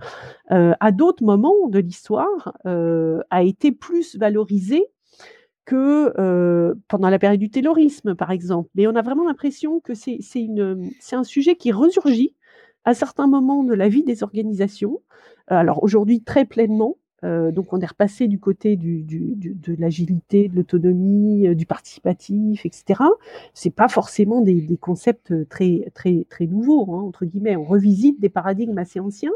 [0.52, 4.86] euh, à d'autres moments de l'histoire, euh, a été plus valorisée
[5.66, 8.70] que pendant la période du terrorisme, par exemple.
[8.76, 10.18] Mais on a vraiment l'impression que c'est
[11.12, 12.36] un sujet qui ressurgit
[12.86, 15.02] à certains moments de la vie des organisations.
[15.48, 19.76] Alors aujourd'hui très pleinement, euh, donc on est repassé du côté du, du, du de
[19.80, 23.02] l'agilité, de l'autonomie, euh, du participatif, etc.
[23.54, 27.56] C'est pas forcément des, des, concepts très très très nouveaux hein, entre guillemets.
[27.56, 29.32] On revisite des paradigmes assez anciens.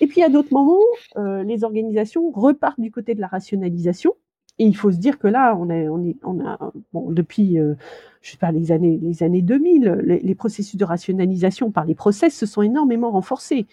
[0.00, 0.78] Et puis à d'autres moments,
[1.16, 4.14] euh, les organisations repartent du côté de la rationalisation
[4.58, 7.58] et il faut se dire que là, on, est, on, est, on a, bon, depuis,
[7.58, 7.74] euh,
[8.22, 11.94] je sais pas, les années, les années 2000, les, les, processus de rationalisation par les
[11.94, 13.66] process se sont énormément renforcés.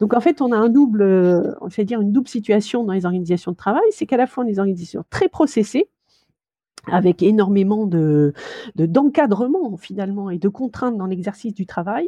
[0.00, 2.94] Donc en fait, on a un double, euh, on fait dire une double situation dans
[2.94, 5.88] les organisations de travail, c'est qu'à la fois des organisations très processées,
[6.86, 8.32] avec énormément de
[8.76, 12.06] d'encadrement finalement et de contraintes dans l'exercice du travail,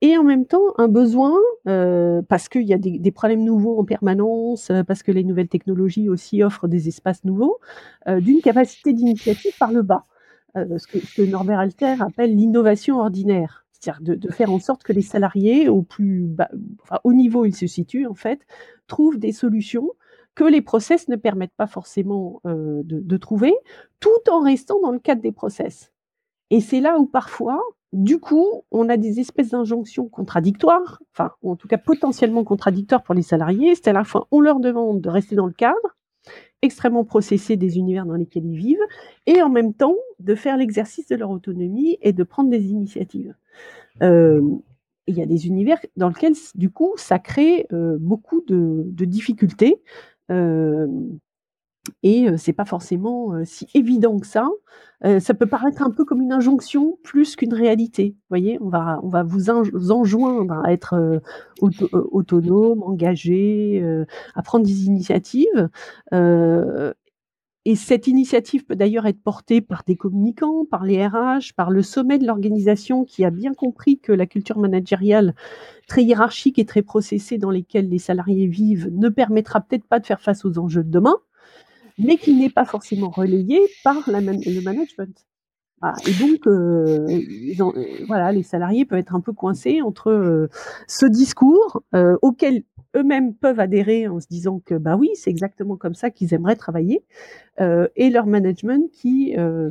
[0.00, 1.36] et en même temps un besoin,
[1.68, 5.48] euh, parce qu'il y a des, problèmes nouveaux en permanence, euh, parce que les nouvelles
[5.48, 7.58] technologies aussi offrent des espaces nouveaux,
[8.08, 10.04] euh, d'une capacité d'initiative par le bas,
[10.54, 15.68] ce, que, Norbert Alter appelle l'innovation ordinaire, c'est-à-dire de, faire en sorte que les salariés
[15.68, 16.50] au plus bas,
[17.04, 18.40] au niveau où ils se situent en fait,
[18.86, 19.90] trouvent des solutions
[20.34, 23.54] que les process ne permettent pas forcément euh, de, trouver,
[24.00, 25.92] tout en restant dans le cadre des process.
[26.50, 31.50] Et c'est là où parfois, du coup, on a des espèces d'injonctions contradictoires, enfin, ou
[31.50, 33.74] en tout cas potentiellement contradictoires pour les salariés.
[33.74, 35.96] C'est à la fois, on leur demande de rester dans le cadre,
[36.62, 38.86] extrêmement processé des univers dans lesquels ils vivent,
[39.26, 43.34] et en même temps de faire l'exercice de leur autonomie et de prendre des initiatives.
[44.02, 44.40] Euh,
[45.06, 49.82] il y a des univers dans lesquels, du coup, ça crée euh, beaucoup de, difficultés
[52.02, 54.48] et euh, c'est pas forcément euh, si évident que ça.
[55.20, 58.10] ça peut paraître un peu comme une injonction plus qu'une réalité.
[58.10, 61.20] Vous voyez, on va, on va vous enjoindre à être
[61.60, 63.84] auto autonome, engagé,
[64.36, 65.68] à prendre des initiatives.
[67.64, 71.82] Et cette initiative peut d'ailleurs être portée par des communicants, par les RH, par le
[71.82, 75.34] sommet de l'organisation qui a bien compris que la culture managériale
[75.86, 80.06] très hiérarchique et très processée dans lesquelles les salariés vivent ne permettra peut-être pas de
[80.06, 81.16] faire face aux enjeux de demain,
[81.98, 85.24] mais qui n'est pas forcément relayée par le management.
[86.06, 87.72] Et donc, euh, euh,
[88.06, 90.48] voilà, les salariés peuvent être un peu coincés entre euh,
[90.86, 91.82] ce discours
[92.22, 92.62] auquel
[92.96, 96.56] eux-mêmes peuvent adhérer en se disant que bah oui, c'est exactement comme ça qu'ils aimeraient
[96.56, 97.04] travailler,
[97.60, 99.70] euh, et leur management qui euh,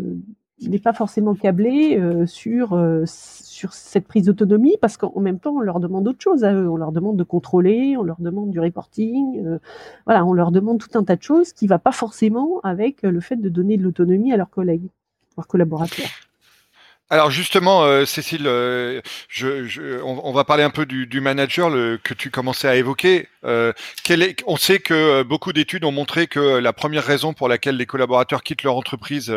[0.62, 5.60] n'est pas forcément câblé euh, sur sur cette prise d'autonomie parce qu'en même temps on
[5.60, 8.60] leur demande autre chose à eux, on leur demande de contrôler, on leur demande du
[8.60, 9.60] reporting,
[10.06, 13.20] voilà, on leur demande tout un tas de choses qui va pas forcément avec le
[13.20, 14.90] fait de donner de l'autonomie à leurs collègues,
[15.38, 16.10] leurs collaborateurs.
[17.12, 21.20] Alors justement, euh, Cécile, euh, je, je, on, on, va parler un peu du, du
[21.20, 23.28] manager le, que tu commençais à évoquer.
[23.44, 23.74] Euh,
[24.10, 27.86] est, on sait que beaucoup d'études ont montré que la première raison pour laquelle les
[27.86, 29.30] collaborateurs quittent leur entreprise,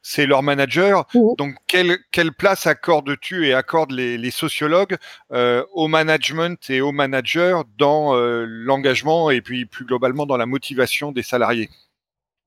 [0.00, 1.04] c'est leur manager.
[1.12, 1.20] Mmh.
[1.36, 4.96] Donc, quelle, quelle place accordes-tu et accordent les, les sociologues
[5.30, 11.22] au management et aux managers dans l'engagement et puis plus globalement dans la motivation des
[11.22, 11.68] salariés?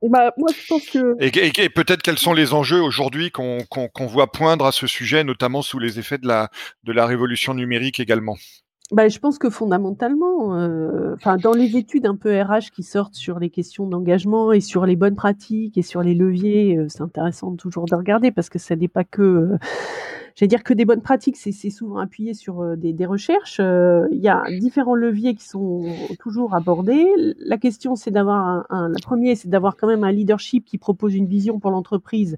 [0.07, 1.15] Bah, moi, je pense que...
[1.19, 4.71] Et, et, et peut-être quels sont les enjeux aujourd'hui qu'on qu qu voit poindre à
[4.71, 6.49] ce sujet, notamment sous les effets de la,
[6.83, 8.37] de la révolution numérique également?
[8.91, 10.47] Bah, je pense que fondamentalement,
[11.13, 14.87] enfin, dans les études un peu RH qui sortent sur les questions d'engagement et sur
[14.87, 18.57] les bonnes pratiques et sur les leviers, heu, c'est intéressant toujours de regarder parce que
[18.57, 19.57] ça n'est pas que, heu,
[20.39, 24.19] j'allais dire que des bonnes pratiques, c'est souvent appuyé sur, heu, des recherches, heu, il
[24.19, 25.85] y a différents leviers qui sont
[26.19, 27.05] toujours abordés.
[27.39, 30.77] la question, c'est d'avoir un un le 1 c'est d'avoir quand même un leadership qui
[30.77, 32.37] propose une vision pour l'entreprise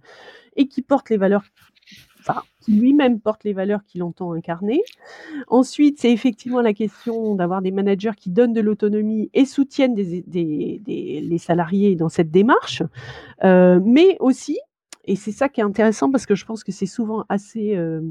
[0.56, 1.44] et qui porte les valeurs
[2.20, 4.82] enfin, qui lui-même porte les valeurs qu'il entend incarner.
[5.48, 11.38] Ensuite, c'est effectivement la question d'avoir des managers qui donnent de l'autonomie et soutiennent les
[11.40, 12.84] salariés dans cette démarche,
[13.44, 14.60] euh, mais aussi,
[15.06, 18.02] et c'est ça qui est intéressant parce que je pense que c'est souvent assez euh,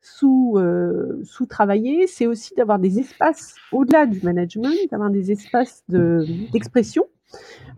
[0.00, 5.84] sous, euh, sous travaillé, c'est aussi d'avoir des espaces au-delà du management, d'avoir des espaces
[5.88, 7.06] d'expression.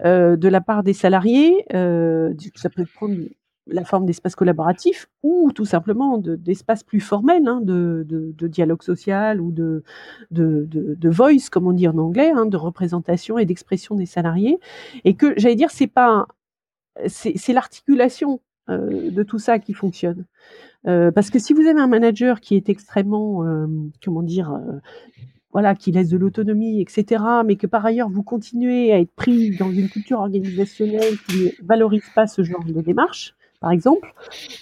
[0.03, 3.17] De, de la part des salariés, ça peut prendre
[3.67, 9.41] la forme d'espace collaboratif ou tout simplement d'espace plus formel, hein, de, de, dialogue social
[9.41, 9.85] ou de,
[10.31, 14.59] de, voice, comme on dit en anglais, hein, de représentation et d'expression des salariés.
[15.05, 16.27] Et que, j'allais dire, c'est pas,
[17.07, 20.25] c'est l'articulation euh, de tout ça qui fonctionne.
[20.87, 23.67] Euh, parce que si vous avez un manager qui est extrêmement, euh,
[24.05, 24.59] comment dire,
[25.53, 29.57] voilà, qui laisse de l'autonomie, etc., mais que par ailleurs vous continuez à être pris
[29.57, 34.13] dans une culture organisationnelle qui ne valorise pas ce genre de démarche, par exemple,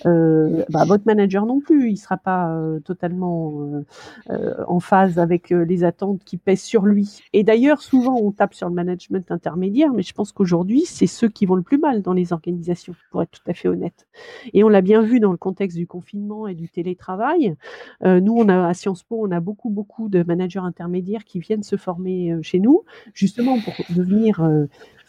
[0.05, 3.82] euh, bah, votre manager non plus, il ne sera pas euh, totalement
[4.28, 7.22] euh, en phase avec les attentes qui pèsent sur lui.
[7.32, 11.30] Et d'ailleurs, souvent, on tape sur le management intermédiaire, mais je pense qu'aujourd'hui, c'est ceux
[11.30, 14.07] qui vont le plus mal dans les organisations, pour être tout à fait honnête.
[14.53, 17.57] Et on l'a bien vu dans le contexte du confinement et du télétravail.
[18.05, 21.62] nous, on a à Sciences Po, on a beaucoup, beaucoup de managers intermédiaires qui viennent
[21.62, 22.82] se former chez nous,
[23.14, 24.46] justement pour devenir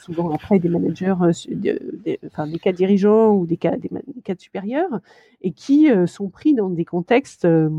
[0.01, 3.89] souvent après des managers, euh, des, enfin, des cas dirigeants ou des cas, des,
[4.23, 4.99] cadres supérieurs,
[5.41, 7.69] et qui euh, sont pris dans des contextes euh,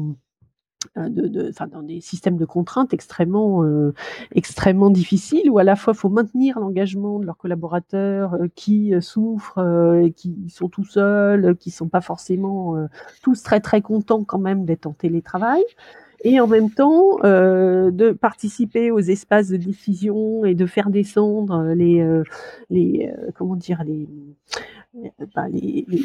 [0.97, 3.65] dans des systèmes de contraintes extrêmement,
[4.35, 9.61] extrêmement difficiles où à la fois il faut maintenir l'engagement de leurs collaborateurs qui souffrent,
[10.03, 12.75] et qui sont tout seuls, qui sont pas forcément
[13.23, 15.63] tous très très contents quand même d'être en télétravail
[16.23, 21.73] et en même temps euh, de participer aux espaces de décision et de faire descendre
[21.75, 22.23] les, euh,
[22.71, 24.09] les euh, comment dire les,
[25.35, 26.05] bah, les, les,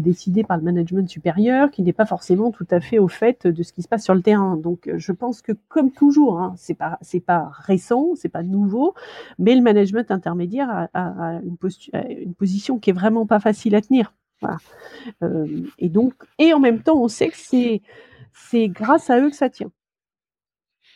[0.00, 3.62] décidées par le management supérieur qui n'est pas forcément tout à fait au fait de
[3.62, 4.56] ce qui se passe sur le terrain.
[4.56, 8.94] Donc je pense que comme toujours, hein, c'est pas c'est pas récent, c'est pas nouveau,
[9.38, 11.56] mais le management intermédiaire a, a, a une,
[12.20, 14.12] une position qui est vraiment pas facile à tenir.
[14.40, 14.58] Voilà.
[15.22, 15.46] Euh,
[15.78, 17.82] et donc, et en même temps, on sait que c'est
[18.34, 19.72] c'est grâce à eux que ça tient.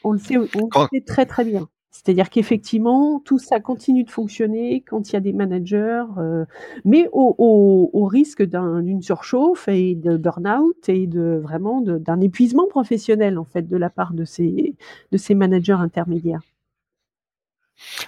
[0.05, 1.69] On le sait, on le sait très très bien.
[1.91, 6.45] C'est-à-dire qu'effectivement, tout ça continue de fonctionner quand il y a des managers, euh,
[6.85, 12.69] mais au, au, au risque d'une surchauffe et de burn-out et de vraiment d'un épuisement
[12.69, 14.77] professionnel en fait de la part de ces,
[15.11, 16.43] de ces managers intermédiaires.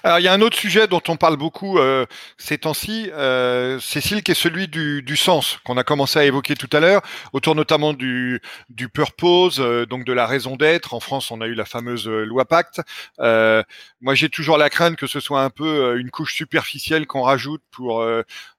[0.04, 2.06] Alors, il y a un autre sujet dont on parle beaucoup euh,
[2.38, 6.54] ces temps-ci, euh, Cécile, qui est celui du, du sens, qu'on a commencé à évoquer
[6.54, 7.02] tout à l'heure,
[7.32, 10.94] autour notamment du, du purpose, euh, donc de la raison d'être.
[10.94, 12.80] En France, on a eu la fameuse euh, loi Pacte.
[13.20, 13.62] Euh,
[14.00, 17.62] moi, j'ai toujours la crainte que ce soit un peu une couche superficielle qu'on rajoute
[17.70, 18.04] pour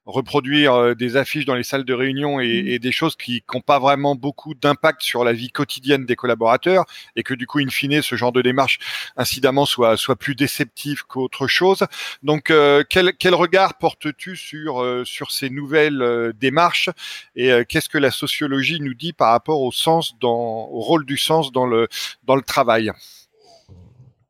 [0.06, 3.60] reproduire euh, des affiches dans les salles de réunion et, et des choses qui n'ont
[3.60, 6.84] pas vraiment beaucoup d'impact sur la vie quotidienne des collaborateurs
[7.16, 8.78] et que du coup, in fine, ce genre de démarche,
[9.16, 11.84] incidemment, soit, soit plus déceptif qu'autre chose.
[12.22, 16.90] Donc, euh, quel, quel, regard portes-tu sur, euh, sur ces nouvelles démarches
[17.36, 21.16] et qu'est-ce que la sociologie nous dit par rapport au sens, dans, au rôle du
[21.16, 21.88] sens dans le,
[22.24, 22.92] dans le travail?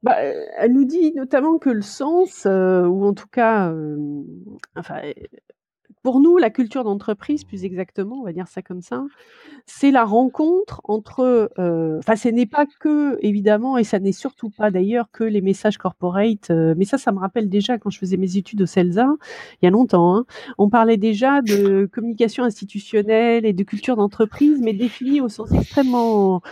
[0.02, 3.72] Bah, elle nous dit notamment que le sens, ou en tout cas,
[4.76, 5.00] enfin,
[6.04, 9.06] pour nous, la culture d'entreprise, plus exactement, on va dire ça comme ça,
[9.64, 14.50] c'est la rencontre entre, euh, enfin, ce n'est pas que, évidemment, et ça n'est surtout
[14.50, 17.98] pas d'ailleurs que les messages corporate, euh, mais ça, ça me rappelle déjà quand je
[17.98, 19.08] faisais mes études au CELSA,
[19.62, 20.26] il y a longtemps, hein,
[20.58, 26.42] on parlait déjà de communication institutionnelle et de culture d'entreprise, mais définie au sens extrêmement,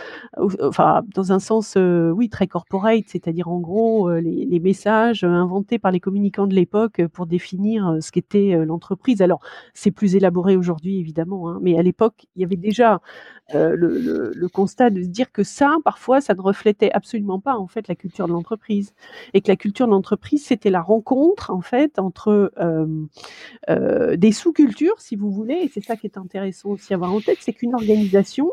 [0.61, 5.77] enfin, dans un sens, euh, oui, très corporate, c'est-à-dire en gros, les, les, messages inventés
[5.77, 9.21] par les communicants de l'époque pour définir ce qu'était l'entreprise.
[9.21, 9.42] Alors,
[9.73, 13.01] c'est plus élaboré aujourd'hui, évidemment, hein, mais à l'époque, il y avait déjà
[13.55, 17.67] euh, le, constat de se dire que ça, parfois, ça ne reflétait absolument pas en
[17.67, 18.93] fait la culture de l'entreprise,
[19.33, 22.85] et que la culture de l'entreprise, c'était la rencontre en fait entre euh,
[23.69, 27.13] euh, des sous-cultures, si vous voulez, et c'est ça qui est intéressant aussi à avoir
[27.13, 28.51] en tête, c'est qu'une organisation,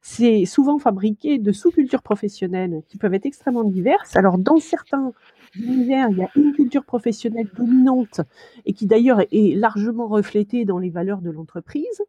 [0.00, 4.16] c'est souvent fabriqué de sous-cultures professionnelles qui peuvent être extrêmement diverses.
[4.16, 5.12] Alors dans certains
[5.56, 8.20] univers, il y a une culture professionnelle dominante
[8.64, 12.02] et qui d'ailleurs est largement reflétée dans les valeurs de l'entreprise.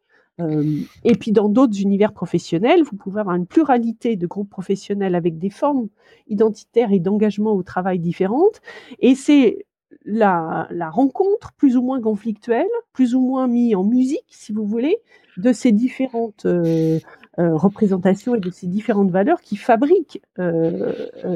[1.04, 5.38] et puis dans d'autres univers professionnels, vous pouvez avoir une pluralité de groupes professionnels avec
[5.38, 5.88] des formes
[6.26, 8.60] identitaires et d'engagement au travail différentes.
[8.98, 9.64] Et c'est
[10.04, 14.98] la, rencontre plus ou moins conflictuelle, plus ou moins mis en musique, si vous voulez,
[15.36, 16.98] de ces différentes euh,
[17.38, 20.92] euh, représentations et de ces différentes valeurs qui fabriquent euh,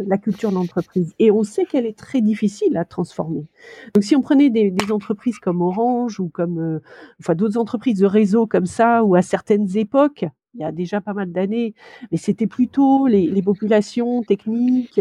[0.07, 1.15] la culture d'entreprise.
[1.19, 3.47] Et on sait qu'elle est très difficile à transformer.
[3.95, 6.81] Donc si on prenait des, des entreprises comme Orange ou comme
[7.21, 10.25] enfin d'autres entreprises de réseau comme ça, ou à certaines époques,
[10.55, 11.75] il y a déjà pas mal d'années,
[12.11, 15.01] mais c'était plutôt les, les populations techniques.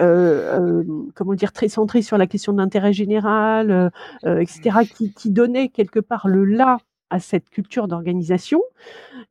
[0.00, 0.82] Euh,
[1.14, 3.90] comment dire, très centré sur la question de l'intérêt général, euh,
[4.24, 6.78] euh, etc., qui, qui donnait quelque part le là
[7.10, 8.62] à cette culture d'organisation.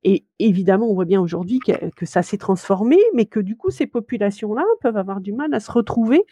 [0.04, 3.88] Et évidemment, on voit bien aujourd'hui que, ça s'est transformé, mais que du coup, ces
[3.88, 6.24] populations-là peuvent avoir du mal à se retrouver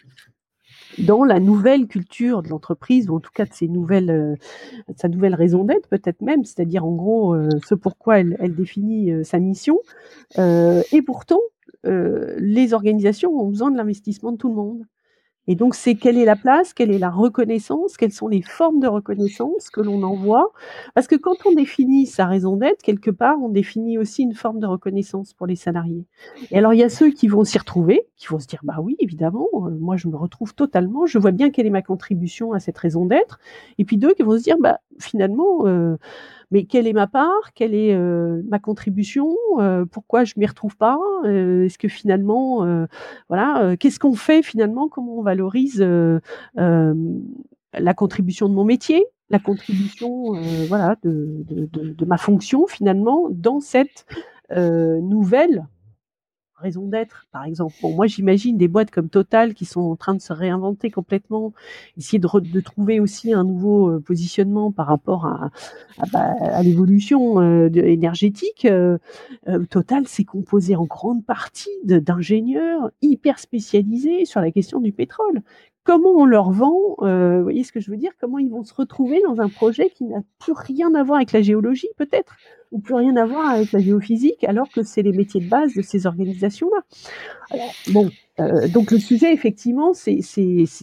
[1.00, 4.36] dans la nouvelle culture de l'entreprise, ou en tout cas de euh,
[4.96, 9.12] sa nouvelle raison d'être, peut-être même, c'est-à-dire en gros euh, ce pourquoi elle, elle définit
[9.12, 9.80] euh, sa mission.
[10.38, 11.40] et pourtant,
[11.84, 14.84] les organisations ont besoin de l'investissement de tout le monde.
[15.48, 18.80] Et donc, c'est quelle est la place, quelle est la reconnaissance, quelles sont les formes
[18.80, 20.52] de reconnaissance que l'on envoie?
[20.94, 24.60] Parce que quand on définit sa raison d'être, quelque part, on définit aussi une forme
[24.60, 26.06] de reconnaissance pour les salariés.
[26.52, 28.78] Et alors, il y a ceux qui vont s'y retrouver, qui vont se dire, bah
[28.82, 32.54] oui, évidemment, euh, moi, je me retrouve totalement, je vois bien quelle est ma contribution
[32.54, 33.40] à cette raison d'être.
[33.78, 35.98] Et puis d'autres qui vont se dire, bah finalement, euh,
[36.52, 37.54] mais quelle est ma part?
[37.54, 39.36] Quelle est euh, ma contribution?
[39.60, 40.98] Euh, Pourquoi je m'y retrouve pas?
[41.26, 42.66] Euh, Est-ce que finalement,
[43.30, 44.88] voilà, qu'est-ce qu'on fait finalement?
[44.88, 45.86] Comment on valorise
[46.56, 50.34] la contribution de mon métier, la contribution,
[50.68, 54.06] voilà, de, ma fonction finalement dans cette
[54.56, 55.68] nouvelle
[56.58, 57.76] raison d'être, par exemple.
[57.84, 61.54] Moi, j'imagine des boîtes comme Total qui sont en train de se réinventer complètement,
[61.98, 65.50] essayer de, trouver aussi un nouveau euh, positionnement par rapport à,
[66.12, 66.34] bah,
[66.64, 68.66] l'évolution euh, énergétique.
[68.66, 68.98] Euh,
[69.70, 75.42] Total, c'est composé en grande partie d'ingénieurs hyper spécialisés sur la question du pétrole.
[75.84, 78.12] Comment on leur vend, vous voyez ce que je veux dire?
[78.20, 81.32] Comment ils vont se retrouver dans un projet qui n'a plus rien à voir avec
[81.32, 82.36] la géologie, peut-être?
[82.72, 85.74] Ou plus rien à voir avec la géophysique, alors que c'est les métiers de base
[85.74, 86.84] de ces organisations-là.
[87.92, 88.10] Bon,
[88.40, 90.20] euh, donc le sujet, effectivement, c'est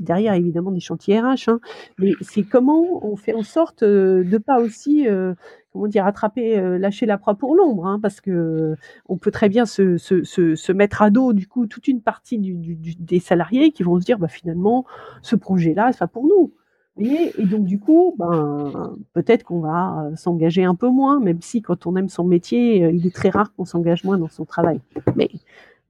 [0.01, 1.61] derrière évidemment des chantiers RH, hein,
[1.99, 5.35] mais c'est comment on fait en sorte euh, de pas aussi, euh,
[5.73, 8.75] comment dire, attraper, euh, lâcher la proie pour l'ombre, hein, parce que
[9.09, 12.01] on peut très bien se, se, se, se, mettre à dos du coup toute une
[12.01, 14.85] partie des salariés qui vont se dire, bah finalement,
[15.23, 16.53] ce projet-là, c'est pas pour nous.
[16.99, 21.61] Et, donc du coup, ben, peut-être qu'on va euh, s'engager un peu moins, même si
[21.61, 24.45] quand on aime son métier, euh, il est très rare qu'on s'engage moins dans son
[24.45, 24.81] travail.
[25.17, 25.29] Mais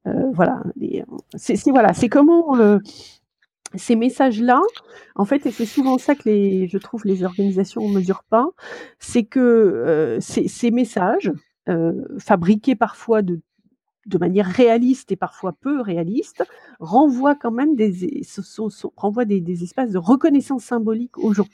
[0.07, 0.63] euh, voilà,
[1.37, 2.57] c'est comment
[3.77, 4.63] ces messages-là,
[5.17, 8.49] en fait, et c'est souvent ça que les, je trouve les organisations ne mesurent pas,
[8.99, 11.33] c'est que ces, messages
[12.19, 13.41] fabriqués parfois de
[14.07, 16.45] de manière réaliste et parfois peu réaliste,
[16.81, 21.49] renvoie quand même des, des, espaces de reconnaissance symbolique aux gens.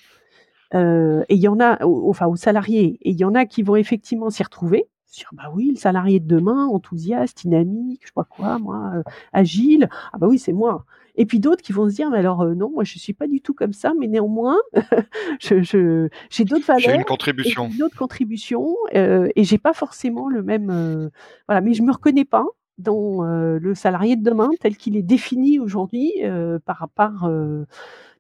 [0.75, 3.63] Euh, et il y en a, enfin aux salariés, et il y en a qui
[3.63, 8.13] vont effectivement s'y retrouver, sur bah oui, le salarié de demain, enthousiaste, dynamique, je sais
[8.15, 10.85] pas quoi, moi, euh, agile, ah bah oui, c'est moi.
[11.21, 13.27] Et puis d'autres qui vont se dire, mais alors euh, non, moi je suis pas
[13.27, 14.57] du tout comme ça, mais néanmoins,
[15.39, 19.75] je, je, j'ai d'autres valeurs, j'ai une contribution, une autre contribution, euh, et j'ai pas
[19.75, 21.11] forcément le même, euh,
[21.47, 22.47] voilà, mais je me reconnais pas
[22.79, 26.11] dans euh, le salarié de demain tel qu'il est défini aujourd'hui
[26.65, 27.29] par par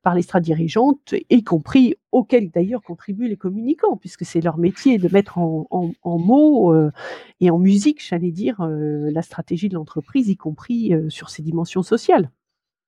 [0.02, 5.08] par les dirigeantes, y compris auxquels d'ailleurs contribuent les communicants, puisque c'est leur métier de
[5.12, 6.90] mettre en, en, en mots euh,
[7.40, 11.42] et en musique, j'allais dire, euh, la stratégie de l'entreprise, y compris euh, sur ses
[11.42, 12.30] dimensions sociales.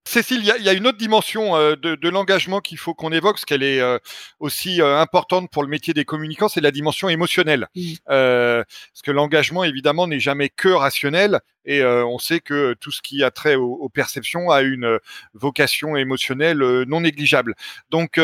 [0.04, 3.12] Cécile, il y, y, a une autre dimension euh, de, de l'engagement qu'il faut qu'on
[3.12, 3.98] évoque, parce qu'elle est euh,
[4.40, 7.68] aussi euh, importante pour le métier des communicants, c'est la dimension émotionnelle.
[7.76, 7.94] Mmh.
[8.06, 13.22] parce que l'engagement, évidemment, n'est jamais que rationnel, et on sait que tout ce qui
[13.22, 14.98] a trait aux, aux perceptions a une
[15.34, 17.54] vocation émotionnelle non négligeable.
[17.90, 18.20] Donc,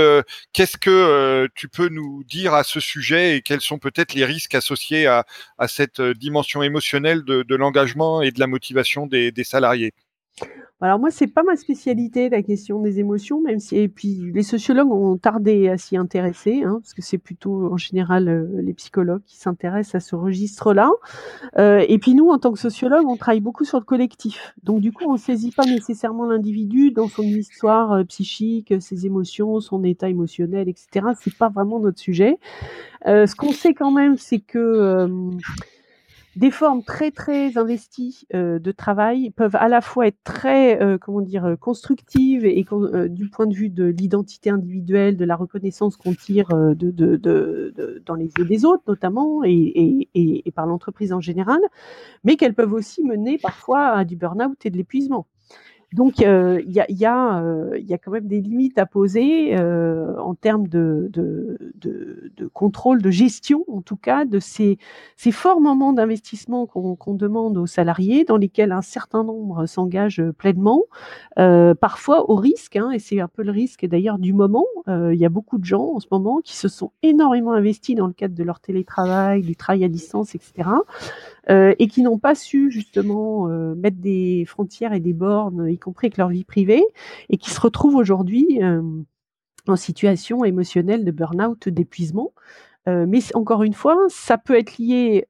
[0.53, 4.57] qu'est-ce que tu peux nous dire à ce sujet, et quels sont peut-être les risques
[4.57, 5.25] associés à,
[5.59, 9.95] à cette dimension émotionnelle de, de l'engagement et de la motivation des, des salariés?
[10.81, 14.45] Alors moi, c'est pas ma spécialité, la question des émotions, même si et puis les
[14.45, 18.75] sociologues ont tardé à s'y intéresser, hein, parce que c'est plutôt en général euh, les
[18.75, 20.91] psychologues qui s'intéressent à ce registre-là.
[21.59, 24.55] Euh, et puis nous, en tant que sociologues, on travaille beaucoup sur le collectif.
[24.63, 29.59] Donc du coup, on saisit pas nécessairement l'individu dans son histoire euh, psychique, ses émotions,
[29.59, 31.07] son état émotionnel, etc.
[31.21, 32.39] C'est pas vraiment notre sujet.
[33.05, 35.09] Ce qu'on sait quand même, c'est que
[36.39, 41.57] des formes très, très investies, de travail peuvent à la fois être très, comment dire?
[41.61, 42.65] constructives et
[43.09, 48.31] du point de vue de l'identité individuelle, de la reconnaissance qu'on tire, de dans les
[48.39, 51.61] yeux des autres notamment et et et par l'entreprise en général,
[52.23, 55.27] mais qu'elles peuvent aussi mener parfois à du burn-out et de l'épuisement.
[55.95, 56.25] Donc, il
[56.67, 61.73] y, a, y, a, quand même des limites à poser euh, en termes de, de,
[61.77, 64.77] de, de, contrôle, de gestion, en tout cas, de ces,
[65.17, 70.83] ces forts moments d'investissement qu'on demande aux salariés, dans lesquels un certain nombre s'engagent pleinement,
[71.39, 74.67] euh, parfois au risque, hein, et c'est un peu le risque d'ailleurs du moment.
[74.89, 78.07] Il y a beaucoup de gens en ce moment qui se sont énormément investis dans
[78.07, 80.69] le cadre de leur télétravail, du travail à distance, etc.
[81.51, 85.79] Euh, et qui n'ont pas su justement euh, mettre des frontières et des bornes, y
[85.79, 86.85] compris avec leur vie privée,
[87.31, 88.83] et qui se retrouvent aujourd'hui euh,
[89.67, 92.33] en situation émotionnelle de burn-out, d'épuisement.
[92.87, 95.27] mais encore une fois, ça peut être lié,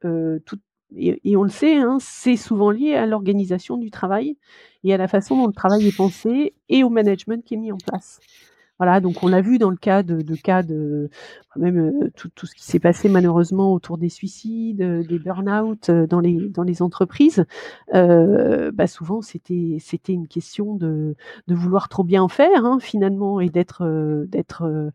[0.97, 4.37] et, on le sait, hein, c'est souvent lié à l'organisation du travail
[4.85, 7.73] et à la façon dont le travail est pensé et au management qui est mis
[7.73, 8.21] en place.
[8.79, 11.11] Voilà, donc on l'a vu dans le cas de, de cas de
[11.59, 15.91] même euh, tout, tout, ce qui s'est passé malheureusement autour des suicides, euh, des burn-out
[15.91, 17.45] euh, dans les dans les entreprises.
[17.95, 21.17] Euh, bah souvent c'était c'était une question de,
[21.49, 24.91] de vouloir trop bien faire hein, finalement et d'être d'être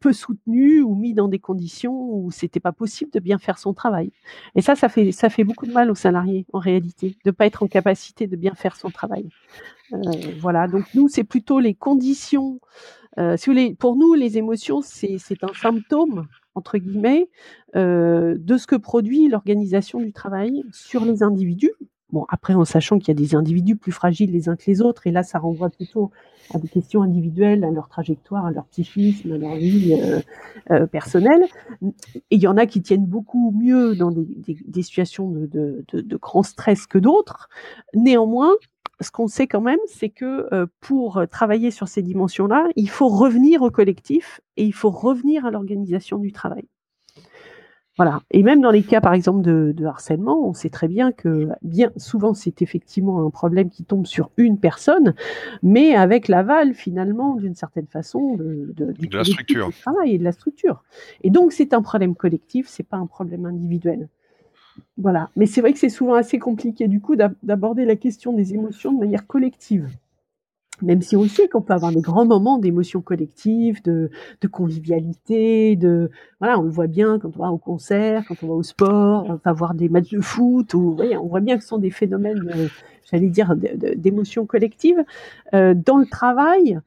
[0.00, 3.72] peu soutenu ou mis dans des conditions où c'était pas possible de bien faire son
[3.74, 4.12] travail.
[4.54, 7.46] Et ça ça fait ça fait beaucoup de mal aux salariés en réalité de pas
[7.46, 9.28] être en capacité de bien faire son travail.
[10.40, 12.60] voilà, donc nous c'est plutôt les conditions
[13.18, 13.36] euh,
[13.78, 17.28] pour nous, les émotions, c'est un symptôme, entre guillemets,
[17.76, 21.72] euh, de ce que produit l'organisation du travail sur les individus.
[22.10, 24.82] Bon, après, en sachant qu'il y a des individus plus fragiles les uns que les
[24.82, 26.10] autres, et là, ça renvoie plutôt
[26.52, 29.98] à des questions individuelles, à leur trajectoire, à leur psychisme, à leur vie
[30.70, 31.46] euh, personnelle.
[31.82, 36.86] Et il y en a qui tiennent beaucoup mieux dans des, situations de, grand stress
[36.86, 37.48] que d'autres.
[37.94, 38.52] Néanmoins,
[39.02, 43.08] ce qu'on sait quand même, c'est que euh, pour travailler sur ces dimensions-là, il faut
[43.08, 46.64] revenir au collectif et il faut revenir à l'organisation du travail.
[47.98, 48.20] Voilà.
[48.30, 51.92] Et même dans les cas, par exemple, de, harcèlement, on sait très bien que bien
[51.98, 55.14] souvent c'est effectivement un problème qui tombe sur une personne,
[55.62, 60.32] mais avec l'aval finalement d'une certaine façon de, de, la structure travail et de la
[60.32, 60.82] structure.
[61.22, 64.08] Et donc c'est un problème collectif, c'est pas un problème individuel.
[64.96, 65.30] Voilà.
[65.36, 68.92] Mais c'est vrai que c'est souvent assez compliqué du coup d'aborder la question des émotions
[68.92, 69.88] de manière collective.
[70.82, 74.10] Même si on sait qu'on peut avoir des grands moments d'émotions collectives, de,
[74.50, 76.10] convivialité, de
[76.40, 79.26] voilà, on le voit bien quand on va au concert, quand on va au sport,
[79.28, 82.50] on va voir des matchs de foot, on voit bien que ce sont des phénomènes,
[82.54, 82.68] euh,
[83.10, 83.54] j'allais dire,
[83.96, 85.04] d'émotions collectives.
[85.54, 86.80] Euh, dans le travail,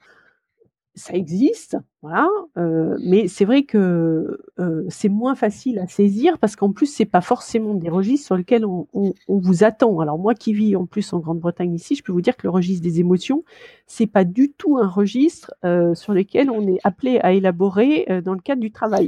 [0.96, 6.56] ça existe, voilà, euh, mais c'est vrai que euh, c'est moins facile à saisir parce
[6.56, 8.88] qu'en plus c'est pas forcément des registres sur lesquels on,
[9.28, 10.00] vous attend.
[10.00, 12.52] Alors moi qui vis en plus en Grande-Bretagne ici, je peux vous dire que le
[12.52, 13.44] registre des émotions,
[13.88, 18.34] c'est pas du tout un registre euh, sur lequel on est appelé à élaborer dans
[18.34, 19.08] le cadre du travail.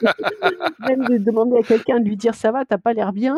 [0.88, 3.36] Même de demander à quelqu'un de lui dire ça va, t'as pas l'air bien.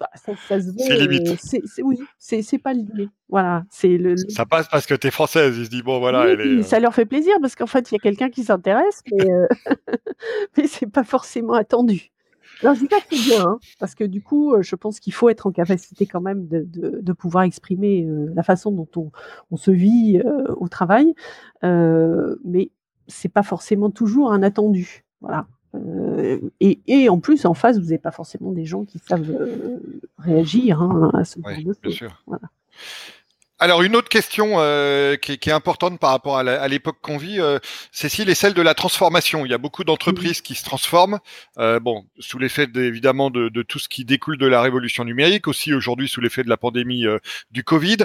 [0.00, 1.38] Euh, bah, ça, ça se C'est limite.
[1.40, 3.10] c'est, oui, c'est, pas limite.
[3.28, 5.56] Voilà, c'est le, Ça passe parce que tu es française.
[5.58, 6.26] Il se dit bon voilà.
[6.26, 8.44] elle est, ça euh leur fait plaisir parce qu'en fait il y a quelqu'un qui
[8.44, 9.46] s'intéresse, mais, euh...
[10.56, 12.10] mais c'est pas forcément attendu.
[12.62, 14.98] Alors je dis pas que c'est bien, hein, parce que du coup, euh, je pense
[14.98, 18.72] qu'il faut être en capacité quand même de, de, de pouvoir exprimer euh, la façon
[18.72, 19.12] dont on,
[19.52, 20.20] on se vit
[20.56, 21.14] au travail,
[21.62, 22.70] mais
[23.06, 25.04] c'est pas forcément toujours un attendu.
[25.20, 25.46] Voilà.
[25.74, 29.30] Euh, et, et, en plus, en face, vous n'avez pas forcément des gens qui savent
[29.30, 29.78] euh,
[30.18, 32.10] réagir hein, à ce genre de choses.
[32.26, 32.48] Voilà.
[33.60, 37.40] Alors une autre question euh, qui, qui, est importante par rapport à l'époque qu'on vit,
[37.40, 37.58] euh,
[37.90, 39.44] Cécile, est celle de la transformation.
[39.44, 41.18] Il y a beaucoup d'entreprises qui se transforment,
[41.58, 45.48] euh, bon, sous l'effet évidemment de, de, tout ce qui découle de la révolution numérique,
[45.48, 47.04] aussi aujourd'hui sous l'effet de la pandémie
[47.50, 47.98] du Covid.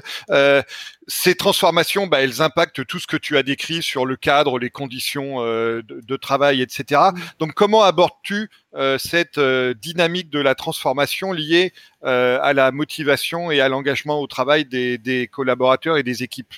[1.03, 4.59] Euh, ces transformations, bah, elles impactent tout ce que tu as décrit sur le cadre,
[4.59, 7.01] les conditions de, de, travail, etc.
[7.39, 8.49] Donc comment abordes-tu
[8.97, 14.97] cette dynamique de la transformation liée à la motivation et à l'engagement au travail des,
[14.97, 16.53] des collaborateurs et des équipes?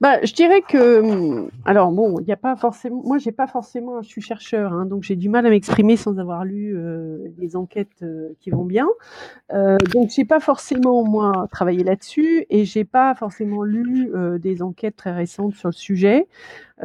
[0.00, 3.46] Bah, je dirais que, hum, alors bon, il n'y a pas forcément, moi j'ai pas
[3.46, 7.18] forcément, je suis chercheur, hein, donc j'ai du mal à m'exprimer sans avoir lu euh,
[7.36, 8.88] des enquêtes euh, qui vont bien.
[9.52, 14.62] Euh, donc j'ai pas forcément moi travaillé là-dessus et j'ai pas forcément lu euh, des
[14.62, 16.28] enquêtes très récentes sur le sujet.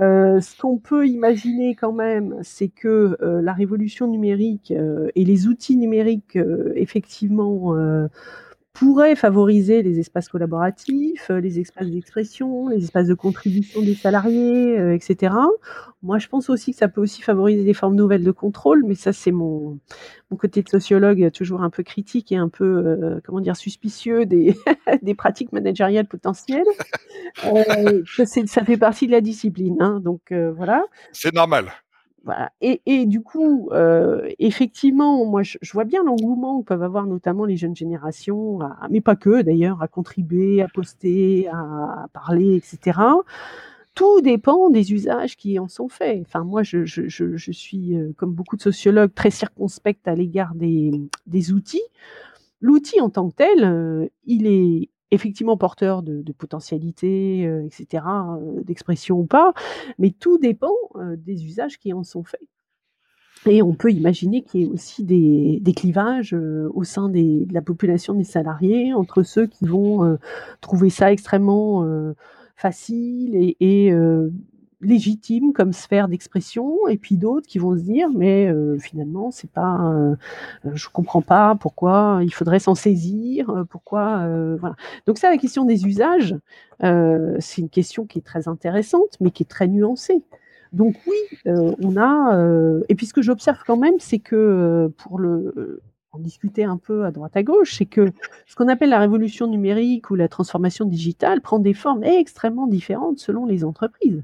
[0.01, 5.78] Euh, ce qu'on peut imaginer quand même, c'est que la révolution numérique et les outils
[5.78, 6.38] numériques
[6.76, 7.76] effectivement
[8.76, 14.78] pourrait favoriser les espaces collaboratifs, euh, les espaces d'expression, les espaces de contribution des salariés,
[14.78, 15.34] euh, etc.
[16.03, 18.95] Moi, je pense aussi que ça peut aussi favoriser des formes nouvelles de contrôle, mais
[18.95, 19.80] ça, c'est mon,
[20.30, 24.26] mon côté de sociologue toujours un peu critique et un peu, euh, comment dire, suspicieux
[24.26, 24.55] des,
[25.01, 26.67] des pratiques managériales potentielles.
[27.36, 30.84] ça, fait partie de la discipline, hein, donc voilà.
[31.13, 31.71] C'est normal.
[32.61, 37.57] Et, du coup, euh, effectivement, moi, je, vois bien l'engouement que peuvent avoir notamment les
[37.57, 38.59] jeunes générations,
[38.89, 42.99] mais pas que d'ailleurs, à contribuer, à poster, à, parler, etc.
[43.93, 46.23] Tout dépend des usages qui en sont faits.
[46.26, 46.84] Enfin, moi, je,
[47.51, 51.84] suis, euh, comme beaucoup de sociologues, très circonspecte à l'égard des, outils.
[52.59, 58.61] L'outil en tant que tel, euh, il est effectivement porteur de, potentialités, euh, etc., euh,
[58.63, 59.53] d'expression ou pas,
[59.97, 62.41] mais tout dépend euh, des usages qui en sont faits.
[63.47, 68.16] Et on peut imaginer qu'il y ait aussi des, clivages au sein de la population
[68.16, 70.18] des salariés entre ceux qui vont
[70.61, 71.88] trouver ça extrêmement
[72.55, 73.93] facile et
[74.86, 79.49] légitime comme sphère d'expression, et puis d'autres qui vont se dire mais euh, finalement c'est
[79.49, 80.15] pas, euh,
[80.73, 84.27] je comprends pas pourquoi il faudrait s'en saisir, euh, pourquoi
[84.59, 84.75] voilà.
[85.07, 86.36] Donc ça la question des usages,
[86.81, 90.23] c'est une question qui est très intéressante, mais qui est très nuancée.
[90.73, 95.81] Donc oui, on a et puis ce que j'observe quand même, c'est que pour le
[96.15, 98.11] en discuter un peu à droite à gauche, c'est que
[98.47, 103.19] ce qu'on appelle la révolution numérique ou la transformation digitale prend des formes extrêmement différentes
[103.19, 104.23] selon les entreprises.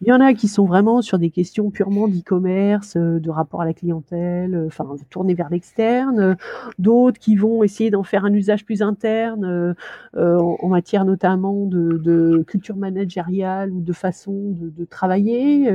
[0.00, 3.62] Il y en a qui sont vraiment sur des questions purement d'e-commerce, euh, de rapport
[3.62, 6.36] à la clientèle, euh, enfin tourner vers l'externe.
[6.78, 9.74] D'autres qui vont essayer d'en faire un usage plus interne
[10.16, 15.68] euh, en, matière notamment de, culture managériale ou de façon de, travailler.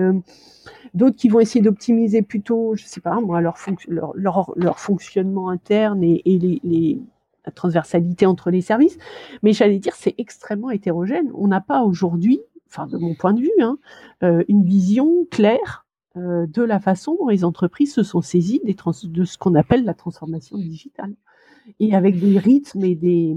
[0.94, 3.58] D'autres qui vont essayer d'optimiser plutôt, je sais pas moi, leur,
[4.80, 7.00] fonctionnement interne et,
[7.46, 8.98] la transversalité entre les services.
[9.42, 11.30] Mais j'allais dire, c'est extrêmement hétérogène.
[11.34, 12.40] On n'a pas aujourd'hui
[12.74, 13.78] enfin de mon point de vue, hein,
[14.24, 15.86] euh, une vision claire
[16.18, 19.94] euh, de la façon dont les entreprises se sont saisies de ce qu'on appelle la
[19.94, 21.14] transformation digitale.
[21.80, 23.34] Et avec des rythmes et des,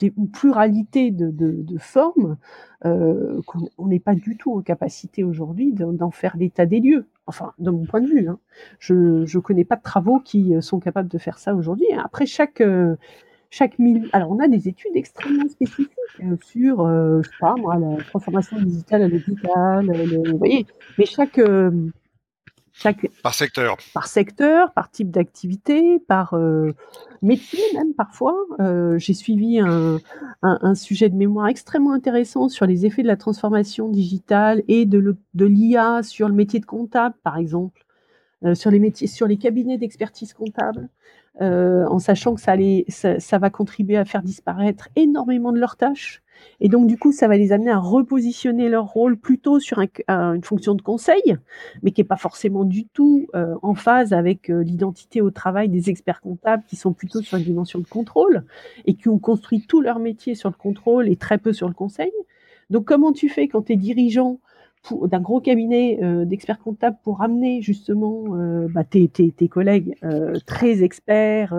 [0.00, 2.36] une pluralité de, formes
[2.84, 7.06] euh, qu'on n'est pas du tout en capacité aujourd'hui d'en faire l'état des lieux.
[7.26, 8.26] Enfin, de mon point de vue.
[8.26, 8.40] Hein.
[8.80, 11.86] Je ne connais pas de travaux qui sont capables de faire ça aujourd'hui.
[11.96, 12.60] Après, chaque
[13.52, 14.08] chaque mille.
[14.12, 15.90] Alors, on a des études extrêmement spécifiques
[16.20, 20.66] euh, sur, euh, je sais pas moi, la transformation digitale à l'hôpital, euh, vous voyez,
[20.98, 21.38] mais chaque,
[22.72, 23.06] chaque.
[23.22, 23.76] Par secteur.
[23.92, 26.34] Par secteur, par type d'activité, par
[27.20, 28.34] métier même parfois.
[28.96, 29.98] J'ai suivi un,
[30.40, 35.44] un, sujet de mémoire extrêmement intéressant sur les effets de la transformation digitale et de
[35.44, 37.84] l'IA sur le métier de comptable, par exemple.
[38.54, 40.88] Sur les métiers, sur les cabinets d'expertise comptable.
[41.40, 42.56] Euh, en sachant que ça,
[43.18, 46.22] ça, va contribuer à faire disparaître énormément de leurs tâches.
[46.60, 50.42] Et donc, du coup, ça va les amener à repositionner leur rôle plutôt sur une
[50.42, 51.36] fonction de conseil,
[51.82, 55.68] mais qui n'est pas forcément du tout euh, en phase avec euh, l'identité au travail
[55.68, 58.44] des experts comptables qui sont plutôt sur une dimension de contrôle
[58.84, 61.74] et qui ont construit tout leur métier sur le contrôle et très peu sur le
[61.74, 62.12] conseil.
[62.68, 64.38] Donc, comment tu fais quand tu es dirigeant
[64.90, 69.96] d'un gros cabinet euh, d'experts comptables pour amener justement euh, bah, tes, tes, tes, collègues
[70.02, 71.54] euh, très experts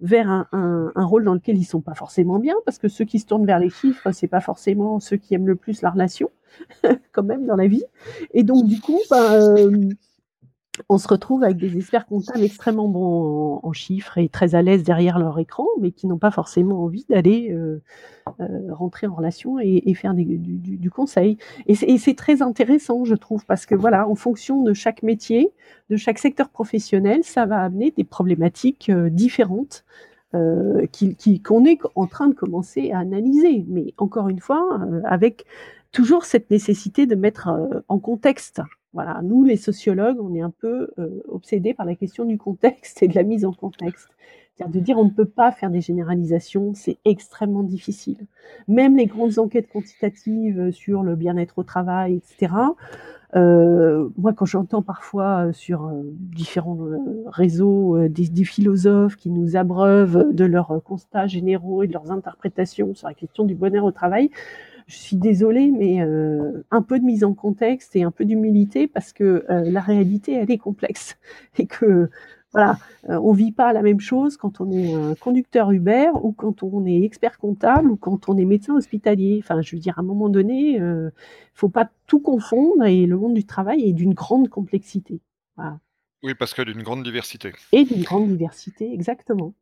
[0.00, 3.04] vers un, un, un, rôle dans lequel ils sont pas forcément bien, parce que ceux
[3.04, 5.90] qui se tournent vers les chiffres, c'est pas forcément ceux qui aiment le plus la
[5.90, 6.30] relation,
[7.12, 7.84] quand même dans la vie.
[8.34, 9.54] Et donc du coup, bah,
[10.88, 14.82] on se retrouve avec des experts comptables extrêmement bons en, chiffres et très à l'aise
[14.82, 17.82] derrière leur écran, mais qui n'ont pas forcément envie d'aller euh,
[18.40, 21.38] euh, rentrer en relation et, faire du, conseil.
[21.66, 25.52] Et c'est très intéressant, je trouve, parce que voilà, en fonction de chaque métier,
[25.90, 29.84] de chaque secteur professionnel, ça va amener des problématiques euh, différentes.
[30.32, 35.46] qu'on est en train de commencer à analyser, mais encore une fois, avec
[35.90, 37.48] toujours cette nécessité de mettre
[37.88, 38.60] en contexte
[38.94, 43.02] voilà, nous les sociologues, on est un peu euh, obsédés par la question du contexte
[43.02, 44.08] et de la mise en contexte.
[44.54, 48.26] C'est-à-dire de dire on ne peut pas faire des généralisations, c'est extrêmement difficile.
[48.66, 52.54] Même les grandes enquêtes quantitatives sur le bien-être au travail, etc.
[53.36, 56.78] Euh, moi, quand j'entends parfois sur euh, différents
[57.26, 63.06] réseaux des, philosophes qui nous abreuvent de leurs constats généraux et de leurs interprétations sur
[63.06, 64.30] la question du bonheur au travail,
[64.88, 68.88] je suis désolée, mais euh, un peu de mise en contexte et un peu d'humilité
[68.88, 71.18] parce que euh, la réalité, elle est complexe
[71.58, 72.08] et que
[72.52, 72.78] voilà,
[73.10, 76.62] euh, on vit pas la même chose quand on est un conducteur Uber ou quand
[76.62, 79.40] on est expert comptable ou quand on est médecin hospitalier.
[79.42, 81.10] Enfin, je veux dire, à un moment donné, euh,
[81.52, 85.20] faut pas tout confondre et le monde du travail est d'une grande complexité.
[86.22, 87.52] Oui, parce que d'une grande diversité.
[87.72, 89.52] Et d'une grande diversité, exactement.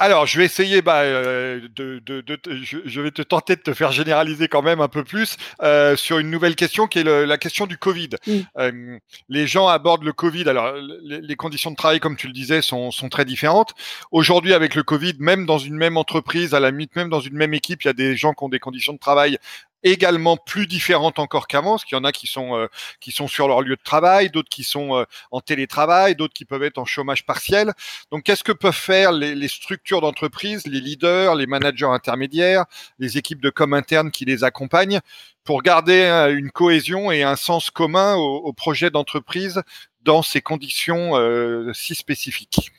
[0.00, 3.74] Alors, je vais essayer, bah, euh, de, de, de, je, vais te tenter de te
[3.74, 7.38] faire généraliser quand même un peu plus euh, sur une nouvelle question qui est la
[7.38, 8.10] question du Covid.
[8.58, 10.48] Euh, les gens abordent le Covid.
[10.48, 13.74] Alors, les, conditions de travail, comme tu le disais, sont, sont très différentes.
[14.12, 17.34] Aujourd'hui, avec le Covid, même dans une même entreprise, à la limite, même dans une
[17.34, 19.38] même équipe, il y a des gens qui ont des conditions de travail
[19.82, 22.66] également plus différentes encore qu'avant, parce qu'il y en a qui sont euh,
[23.00, 26.44] qui sont sur leur lieu de travail, d'autres qui sont euh, en télétravail, d'autres qui
[26.44, 27.72] peuvent être en chômage partiel.
[28.10, 32.64] Donc, qu'est-ce que peuvent faire les, les structures d'entreprise, les leaders, les managers intermédiaires,
[32.98, 35.00] les équipes de com interne qui les accompagnent
[35.44, 39.62] pour garder euh, une cohésion et un sens commun au, au projet d'entreprise
[40.02, 41.12] dans ces conditions
[41.74, 42.72] si spécifiques?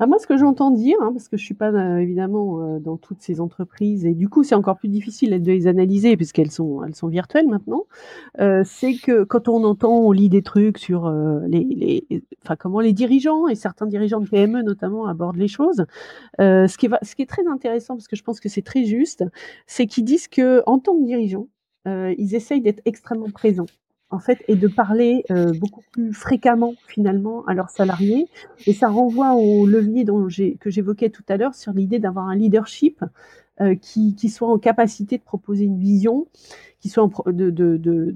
[0.00, 2.78] Ah, moi, ce que j'entends dire, hein, parce que je suis pas euh, évidemment euh,
[2.78, 6.52] dans toutes ces entreprises, et du coup, c'est encore plus difficile de les analyser puisqu'elles
[6.52, 7.84] sont, elles sont virtuelles maintenant.
[8.40, 11.10] Euh, c'est que quand on entend, on lit des trucs sur
[11.48, 12.06] les,
[12.44, 15.84] enfin comment les dirigeants et certains dirigeants de PME notamment abordent les choses.
[16.38, 18.84] ce qui est, ce qui est très intéressant, parce que je pense que c'est très
[18.84, 19.24] juste,
[19.66, 21.48] c'est qu'ils disent que en tant que dirigeants,
[21.86, 23.66] ils essayent d'être extrêmement présents
[24.10, 28.28] en fait, et de parler euh, beaucoup plus fréquemment finalement à leurs salariés.
[28.66, 30.26] Et ça renvoie au levier dont
[30.60, 33.04] que j'évoquais tout à l'heure sur l'idée d'avoir un leadership
[33.60, 36.28] euh, qui, qui, soit en capacité de proposer une vision,
[36.78, 38.12] qui soit de, de, de,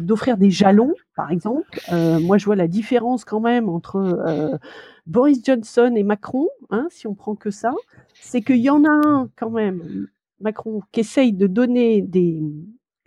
[0.00, 1.80] d'offrir des jalons, par exemple.
[1.92, 4.58] Euh, moi, je vois la différence quand même entre euh,
[5.06, 7.72] Boris Johnson et Macron, hein, si on prend que ça,
[8.20, 10.08] c'est qu'il y en a un quand même,
[10.40, 12.42] Macron, qui essaye de donner des,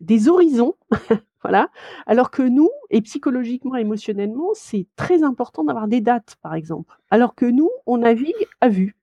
[0.02, 0.74] des horizons
[1.42, 1.70] Voilà.
[2.06, 6.96] Alors que nous, et psychologiquement, émotionnellement, c'est très important d'avoir des dates, par exemple.
[7.10, 8.96] Alors que nous, on navigue à vue.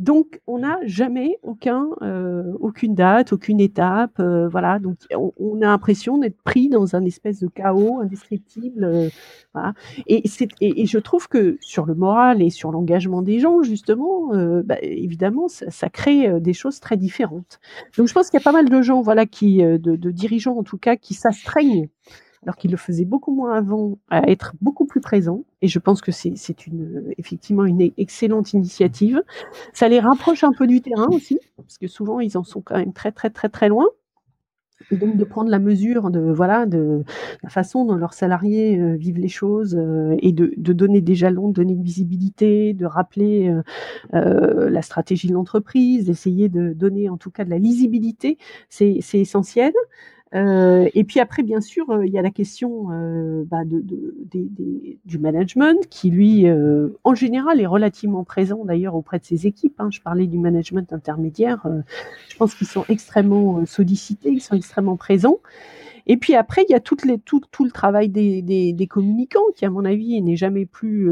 [0.00, 4.78] Donc, on n'a jamais aucun, euh, aucune date, aucune étape, euh, voilà.
[4.78, 9.08] Donc, on, a l'impression d'être pris dans un espèce de chaos indescriptible, euh,
[9.52, 9.74] voilà.
[10.06, 10.22] Et,
[10.62, 14.30] et, je trouve que sur le moral et sur l'engagement des gens, justement,
[14.64, 17.60] bah, évidemment, ça, ça, crée des choses très différentes.
[17.98, 20.56] Donc, je pense qu'il y a pas mal de gens, voilà, qui, de, de dirigeants
[20.56, 21.90] en tout cas, qui s'astreignent
[22.42, 25.44] alors qu'il le faisait beaucoup moins avant, à être beaucoup plus présent.
[25.62, 26.34] Et je pense que c'est
[27.18, 29.22] effectivement une excellente initiative.
[29.72, 32.76] Ça les rapproche un peu du terrain aussi, parce que souvent ils en sont quand
[32.76, 33.86] même très très très très loin.
[34.90, 37.04] Et donc de prendre la mesure de voilà de
[37.42, 41.14] la façon dont leurs salariés euh, vivent les choses euh, et de, de, donner des
[41.14, 43.54] jalons, de donner une visibilité, de rappeler
[44.14, 48.38] euh, la stratégie de l'entreprise, d'essayer de donner en tout cas de la lisibilité,
[48.70, 49.72] c'est essentiel.
[50.34, 55.18] Euh, et puis après, bien sûr, euh, il y a la question euh, bah, du
[55.18, 56.46] management qui, lui,
[57.04, 59.80] en général, est relativement présent d'ailleurs auprès de ses équipes.
[59.80, 59.88] Hein.
[59.90, 61.66] Je parlais du management intermédiaire.
[62.28, 65.40] je pense qu'ils sont extrêmement sollicités, ils sont extrêmement présents.
[66.06, 70.20] Et puis après, il y a tout, le travail des, communicants qui, à mon avis,
[70.22, 71.10] n'est jamais plus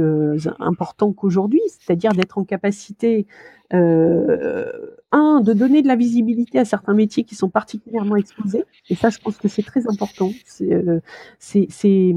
[0.58, 3.26] important qu'aujourd'hui, c'est-à-dire d'être en capacité
[3.70, 8.64] un, de donner de la visibilité à certains métiers qui sont particulièrement exposés.
[8.90, 10.30] Et ça, je pense que c'est très important.
[10.44, 11.00] C'est, euh,
[11.38, 12.14] c'est,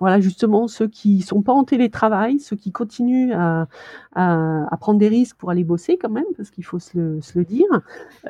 [0.00, 3.68] voilà, justement ceux qui sont pas en télétravail, ceux qui continuent à,
[4.14, 7.20] à, à prendre des risques pour aller bosser quand même, parce qu'il faut se le,
[7.20, 7.66] se le dire.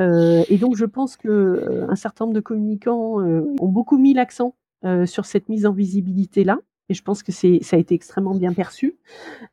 [0.00, 3.98] Euh, et donc, je pense que euh, un certain nombre de communicants euh, ont beaucoup
[3.98, 4.54] mis l'accent
[5.06, 6.58] sur cette mise en visibilité là.
[6.88, 8.98] Et je pense que c'est, ça a été extrêmement bien perçu.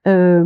[0.08, 0.44] Euh,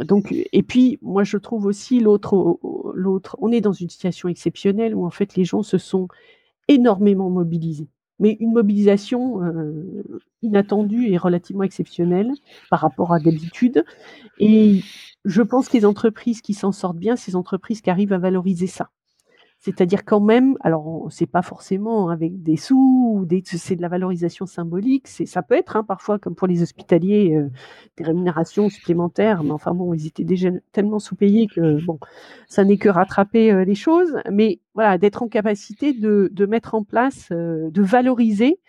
[0.00, 2.58] donc, et puis, moi, je trouve aussi l'autre,
[2.94, 6.08] l'autre, on est dans une situation exceptionnelle où en fait les gens se sont
[6.68, 7.88] énormément mobilisés.
[8.18, 12.30] Mais une mobilisation euh, inattendue et relativement exceptionnelle
[12.70, 13.84] par rapport à d'habitude.
[14.38, 14.80] Et
[15.24, 18.66] je pense que les entreprises qui s'en sortent bien, ces entreprises qui arrivent à valoriser
[18.66, 18.90] ça.
[19.64, 25.08] C'est-à-dire quand même, alors c'est pas forcément avec des sous c'est de la valorisation symbolique.
[25.08, 27.48] Ça peut être hein, parfois comme pour les hospitaliers euh,
[27.96, 31.98] des rémunérations supplémentaires, mais enfin bon, ils étaient déjà tellement sous-payés que bon,
[32.46, 34.14] ça n'est que rattraper euh, les choses.
[34.30, 38.60] Mais voilà, d'être en capacité de, de mettre en place, euh, de valoriser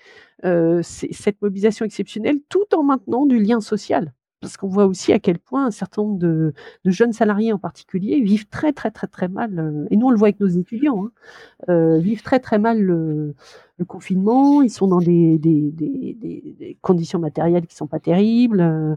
[0.84, 4.14] cette mobilisation exceptionnelle, tout en maintenant du lien social
[4.46, 6.54] parce qu'on voit aussi à quel point un certain nombre de,
[6.86, 10.18] jeunes salariés en particulier vivent très très très très mal, euh, et nous on le
[10.18, 11.12] voit avec nos étudiants, hein,
[11.70, 13.34] euh, vivent très très mal le,
[13.88, 18.96] confinement, ils sont dans des, conditions matérielles qui sont pas terribles, euh,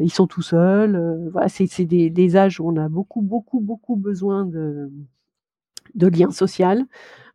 [0.00, 4.46] ils sont tout seuls, voilà, c'est des, âges où on a beaucoup beaucoup beaucoup besoin
[4.46, 4.90] de,
[6.00, 6.86] liens sociaux.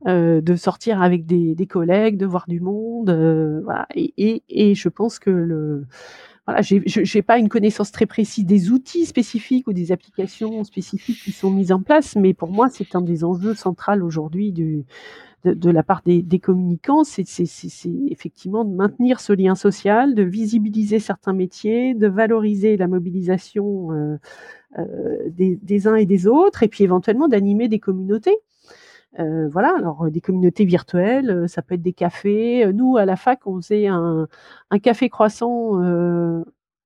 [0.08, 3.12] de sortir avec des, collègues, de voir du monde,
[3.96, 5.86] et, je pense que le,
[6.46, 11.32] voilà, j'ai pas une connaissance très précise des outils spécifiques ou des applications spécifiques qui
[11.32, 14.84] sont mises en place, mais pour moi, c'est un des enjeux centraux aujourd'hui de,
[15.46, 17.26] de, la part des, des communicants, c'est
[18.10, 24.18] effectivement de maintenir ce lien social, de visibiliser certains métiers, de valoriser la mobilisation euh,
[24.80, 28.38] euh, des, des, uns et des autres, et puis éventuellement d'animer des communautés.
[29.20, 32.72] Euh, voilà, alors des communautés virtuelles, euh, ça peut être des cafés.
[32.74, 34.28] Nous, à la fac, on faisait un,
[34.82, 36.44] café croissant euh,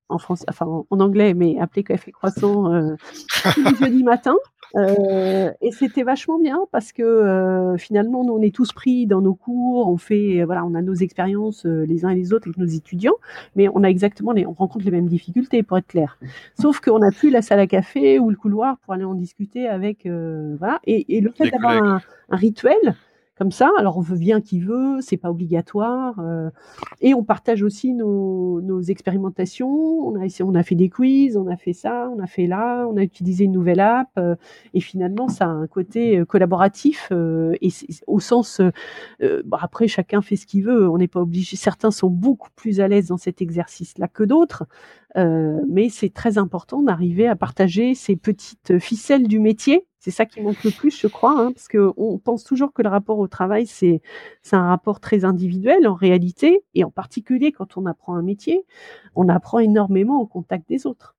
[0.08, 2.96] en France, enfin en, anglais, mais appelé café croissant euh,
[3.54, 4.36] tous les jeudis matin.
[4.76, 9.20] Euh, et c'était vachement bien parce que euh, finalement, nous, on est tous pris dans
[9.20, 12.48] nos cours, on fait, voilà, on a nos expériences euh, les uns et les autres
[12.48, 13.16] avec nos étudiants,
[13.56, 16.18] mais on a exactement les, on rencontre les mêmes difficultés pour être clair.
[16.60, 19.68] Sauf qu'on n'a plus la salle à café ou le couloir pour aller en discuter
[19.68, 20.80] avec, euh, voilà.
[20.84, 22.00] Et, et le fait d'avoir un,
[22.30, 22.94] un, rituel,
[23.38, 23.70] comme ça.
[23.78, 26.18] Alors on veut bien qui veut, c'est pas obligatoire.
[26.18, 26.50] Euh,
[27.00, 29.68] et on partage aussi nos, nos, expérimentations.
[29.68, 32.86] On a, on a fait des quiz, on a fait ça, on a fait là,
[32.88, 34.08] on a utilisé une nouvelle app.
[34.18, 34.34] Euh,
[34.74, 37.70] et finalement, ça a un côté euh, collaboratif euh, et
[38.06, 38.60] au sens.
[39.22, 40.88] Euh, bah, après, chacun fait ce qu'il veut.
[40.88, 41.56] On n'est pas obligé.
[41.56, 44.64] Certains sont beaucoup plus à l'aise dans cet exercice-là que d'autres.
[45.16, 49.86] Euh, mais c'est très important d'arriver à partager ces petites ficelles du métier.
[50.00, 52.88] C'est ça qui manque le plus, je crois, hein, parce qu'on pense toujours que le
[52.88, 54.00] rapport au travail, c'est
[54.52, 58.64] un rapport très individuel en réalité, et en particulier quand on apprend un métier,
[59.16, 61.16] on apprend énormément au contact des autres.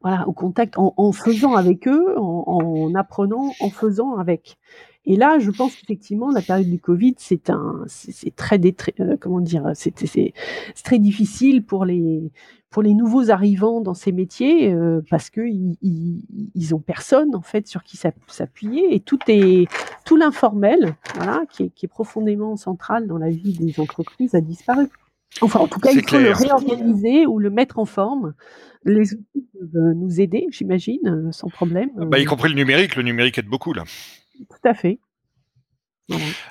[0.00, 4.58] Voilà, au contact, en, faisant avec eux, en apprenant, en faisant avec.
[5.04, 8.60] Et là, je pense qu'effectivement, la période du Covid, c'est un, c'est très,
[9.00, 9.94] euh, comment dire, c'est
[10.84, 12.30] très difficile pour les,
[12.70, 15.76] pour les nouveaux arrivants dans ces métiers euh, parce que ils,
[16.54, 19.68] ils, ont personne en fait sur qui s'appuyer et tout est
[20.04, 24.40] tout l'informel, voilà, qui est, qui est profondément central dans la vie des entreprises a
[24.40, 24.88] disparu.
[25.40, 28.34] Enfin, en tout cas, il faut le réorganiser ou le mettre en forme.
[28.84, 31.90] Les outils peuvent nous aider, j'imagine, euh, sans problème.
[31.96, 32.96] Bah, y compris le numérique.
[32.96, 33.84] Le numérique aide beaucoup là.
[34.38, 34.98] Tout à fait.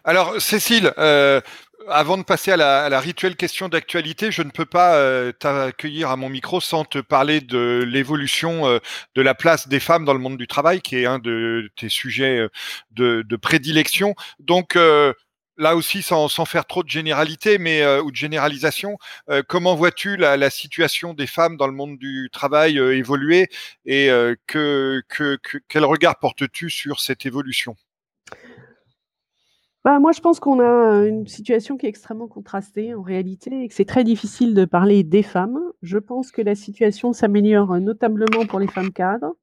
[0.03, 1.41] Alors, Cécile, euh,
[1.87, 6.15] avant de passer à la, rituelle question d'actualité, je ne peux pas euh, t'accueillir à
[6.15, 8.79] mon micro sans te parler de l'évolution euh,
[9.15, 11.89] de la place des femmes dans le monde du travail, qui est un de tes
[11.89, 12.47] sujets
[12.91, 14.15] de, de, prédilection.
[14.39, 14.77] Donc,
[15.61, 18.97] là aussi, sans, faire trop de généralité, mais ou de généralisation,
[19.47, 23.47] comment vois-tu la, situation des femmes dans le monde du travail évoluer
[23.85, 24.09] et
[24.47, 25.01] que,
[25.67, 27.75] quel regard portes-tu sur cette évolution?
[29.83, 33.67] Bah, moi, je pense qu'on a une situation qui est extrêmement contrastée en réalité et
[33.67, 35.59] que c'est très difficile de parler des femmes.
[35.81, 39.35] Je pense que la situation s'améliore notablement pour les femmes cadres.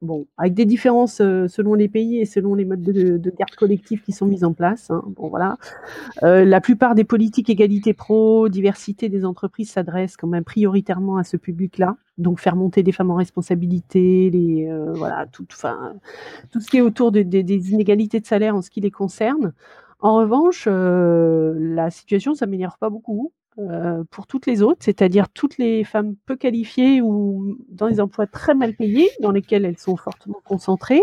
[0.00, 3.56] Bon, avec des différences euh, selon les pays et selon les modes de, de garde
[3.56, 4.92] collective qui sont mis en place.
[4.92, 5.02] Hein.
[5.16, 5.56] Bon, voilà.
[6.22, 11.24] Euh, la plupart des politiques égalité pro, diversité des entreprises s'adressent quand même prioritairement à
[11.24, 11.96] ce public-là.
[12.16, 15.94] Donc, faire monter des femmes en responsabilité, les, euh, voilà, tout, enfin,
[16.52, 18.92] tout ce qui est autour de, de, des inégalités de salaire en ce qui les
[18.92, 19.52] concerne.
[19.98, 23.32] En revanche, la situation s'améliore pas beaucoup.
[23.58, 28.28] Euh, pour toutes les autres, c'est-à-dire toutes les femmes peu qualifiées ou dans des emplois
[28.28, 31.02] très mal payés, dans lesquels elles sont fortement concentrées.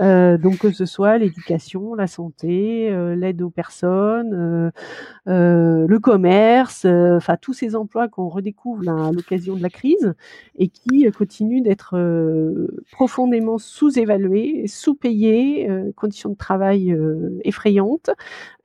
[0.00, 4.72] Euh, donc que ce soit l'éducation, la santé, euh, l'aide aux personnes,
[5.28, 10.14] euh, le commerce, enfin tous ces emplois qu'on redécouvre à l'occasion de la crise
[10.56, 11.96] et qui continuent d'être
[12.92, 16.96] profondément sous-évalués, sous-payés, conditions de travail
[17.44, 18.10] effrayantes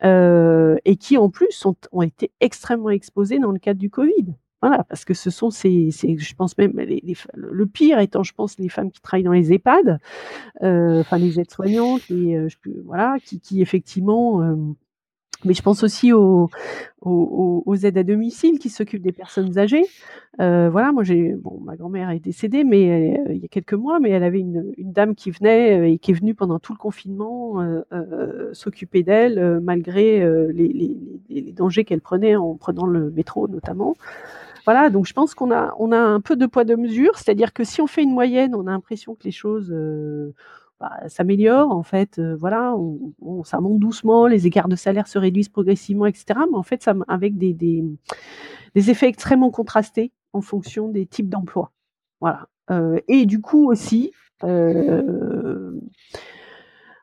[0.03, 4.33] et qui en plus sont, ont été extrêmement exposés dans le cadre du Covid.
[4.61, 8.59] Voilà, parce que ce sont ces, je pense même les, le pire étant, je pense,
[8.59, 9.99] les femmes qui travaillent dans les EHPAD,
[10.63, 12.49] euh, enfin les aides-soignantes, euh,
[12.83, 14.55] voilà, qui, qui effectivement, euh,
[15.45, 16.49] mais je pense aussi aux,
[16.99, 19.85] aux, aides à domicile qui s'occupent des personnes âgées.
[20.41, 23.73] Euh, voilà, moi j'ai, bon, ma grand-mère est décédée, mais euh, il y a quelques
[23.73, 26.77] mois, mais elle avait une, dame qui venait et qui est venue pendant tout le
[26.77, 27.63] confinement
[28.51, 30.19] s'occuper d'elle malgré
[30.51, 33.95] les, dangers qu'elle prenait en prenant le métro notamment.
[34.65, 37.53] Voilà, donc je pense qu'on a, on a un peu de poids de mesure, c'est-à-dire
[37.53, 40.33] que si on fait une moyenne, on a l'impression que les choses euh,
[40.79, 42.73] bah, s'améliorent, en fait, euh, voilà,
[43.43, 46.39] ça monte doucement, les écarts de salaire se réduisent progressivement, etc.
[46.51, 51.71] Mais en fait, avec des, des, effets extrêmement contrastés en fonction des types d'emplois.
[52.21, 52.47] Voilà.
[52.71, 54.11] Euh, et du coup aussi,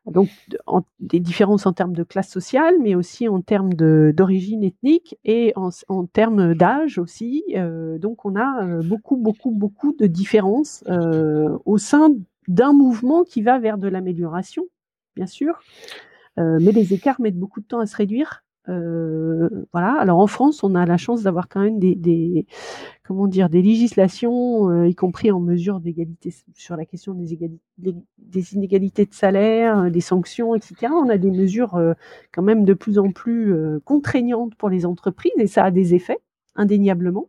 [0.07, 0.29] donc
[1.01, 6.07] des différences en termes de classe sociale, mais aussi en termes d'origine ethnique et en,
[6.07, 7.45] termes d'âge aussi.
[7.57, 12.11] Euh, donc on a euh, beaucoup, beaucoup, beaucoup de différences euh, au sein
[12.47, 14.65] d'un mouvement qui va vers de l'amélioration,
[15.17, 15.59] bien sûr,
[16.37, 18.46] mais les écarts mettent beaucoup de temps à se réduire.
[18.67, 19.95] Voilà.
[19.99, 22.47] Alors en France, on a la chance d'avoir quand même des,
[23.05, 29.15] comment dire, des législations, y compris en mesure d'égalité sur la question des, inégalités de
[29.15, 30.93] salaire, des sanctions, etc.
[30.93, 31.81] On a des mesures
[32.33, 33.55] quand même de plus en plus
[33.85, 36.19] contraignantes pour les entreprises et ça a des effets
[36.57, 37.29] indéniablement.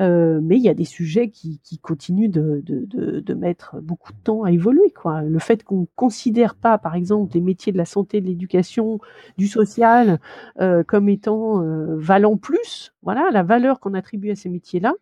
[0.00, 4.12] Euh, mais il y a des sujets qui, qui continuent de, de, de, mettre beaucoup
[4.12, 4.92] de temps à évoluer.
[4.92, 5.22] Quoi.
[5.22, 9.00] Le fait qu'on ne considère pas, par exemple, les métiers de la santé, de l'éducation,
[9.38, 10.20] du social
[10.60, 14.92] euh, comme étant euh, valant plus, voilà, la valeur qu'on attribue à ces métiers-là,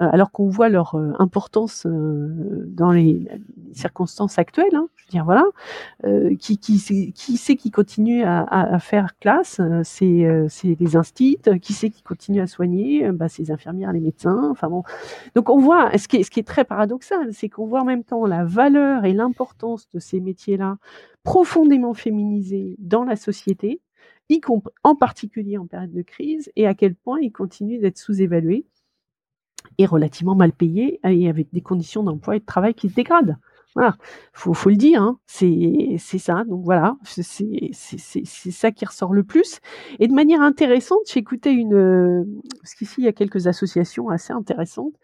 [0.00, 3.28] euh, alors qu'on voit leur euh, importance dans les
[3.72, 4.74] circonstances actuelles.
[4.74, 5.44] Hein, je veux dire, voilà,
[6.38, 11.38] qui, qui, qui c'est qui continue à, faire classe C'est les instits.
[11.62, 14.82] Qui c'est qui continue à soigner bah, C'est les infirmières, les médecins Enfin bon.
[15.34, 18.04] Donc on voit, ce qui ce qui est très paradoxal, c'est qu'on voit en même
[18.04, 20.76] temps la valeur et l'importance de ces métiers-là
[21.26, 23.80] profondément féminisés dans la société,
[24.28, 24.40] y
[24.82, 28.66] en particulier en période de crise, et à quel point ils continuent d'être sous-évalués
[29.78, 33.36] et relativement mal payés, et avec des conditions d'emploi et de travail qui se dégradent.
[33.74, 33.96] Voilà,
[34.32, 35.18] faut, faut le dire, hein.
[35.26, 36.44] c'est ça.
[36.44, 37.74] Donc voilà, c'est
[38.24, 39.60] ça qui ressort le plus.
[39.98, 44.32] Et de manière intéressante, j'ai écouté une, parce qu'ici il y a quelques associations assez
[44.32, 44.94] intéressantes.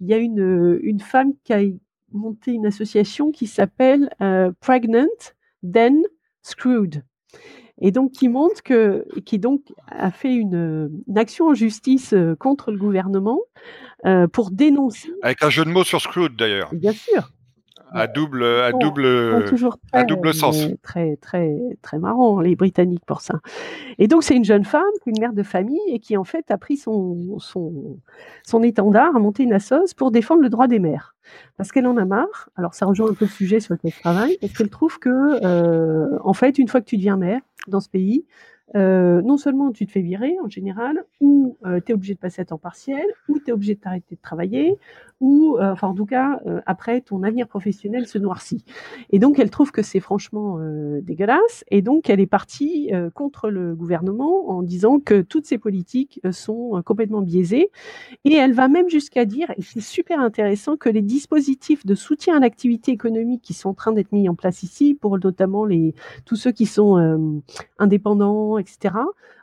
[0.00, 1.60] Il y a une, une femme qui a
[2.12, 6.02] monté une association qui s'appelle euh, Pregnant Then
[6.40, 7.04] Screwed.
[7.80, 12.36] Et donc qui montre que, qui donc a fait une, une action en justice euh,
[12.36, 13.40] contre le gouvernement
[14.06, 15.10] euh, pour dénoncer.
[15.22, 16.70] Avec un jeu de mots sur Screwed d'ailleurs.
[16.72, 17.30] Bien sûr
[17.94, 20.66] à double, à double, toujours très, à double sens.
[20.82, 23.34] Très, très, très marrant, les Britanniques pour ça.
[23.98, 26.58] Et donc, c'est une jeune femme, une mère de famille, et qui, en fait, a
[26.58, 28.00] pris son, son,
[28.44, 31.13] son étendard, a monté une assoce pour défendre le droit des mères.
[31.56, 32.50] Parce qu'elle en a marre.
[32.56, 35.44] Alors, ça rejoint un peu le sujet sur lequel je travaille, parce qu'elle trouve que,
[35.44, 38.26] euh, en fait, une fois que tu deviens mère dans ce pays,
[38.74, 42.18] euh, non seulement tu te fais virer en général, ou euh, tu es obligé de
[42.18, 44.78] passer à temps partiel, ou tu es obligé de t'arrêter de travailler,
[45.20, 48.64] ou, euh, enfin en tout cas, euh, après, ton avenir professionnel se noircit.
[49.10, 50.58] Et donc, elle trouve que c'est franchement
[51.02, 56.20] dégueulasse, et donc elle est partie contre le gouvernement en disant que toutes ces politiques
[56.30, 57.70] sont complètement biaisées,
[58.24, 62.36] et elle va même jusqu'à dire, et c'est super intéressant, que les dispositifs de soutien
[62.36, 65.94] à l'activité économique qui sont en train d'être mis en place ici, pour notamment les,
[66.24, 67.42] tous ceux qui sont
[67.78, 68.94] indépendants, etc.,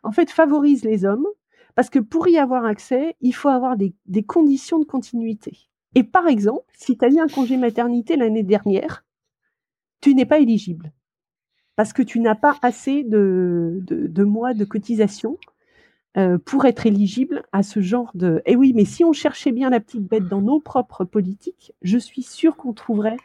[0.03, 1.27] en fait, favorisent les hommes,
[1.75, 5.69] parce que pour y avoir accès, il faut avoir des, des conditions de continuité.
[5.95, 9.05] Et par exemple, si tu as eu un congé maternité l'année dernière,
[10.01, 10.91] tu n'es pas éligible
[11.75, 15.37] parce que tu n'as pas assez de, de, de, mois de cotisation
[16.17, 18.41] euh, pour être éligible à ce genre de...
[18.45, 21.97] Eh oui, mais si on cherchait bien la petite bête dans nos propres politiques, je
[21.97, 23.17] suis sûre qu'on trouverait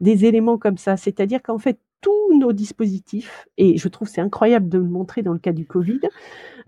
[0.00, 0.96] des éléments comme ça.
[0.96, 5.32] C'est-à-dire qu'en fait, tous nos dispositifs, et je trouve c'est incroyable de le montrer dans
[5.32, 6.00] le cas du Covid,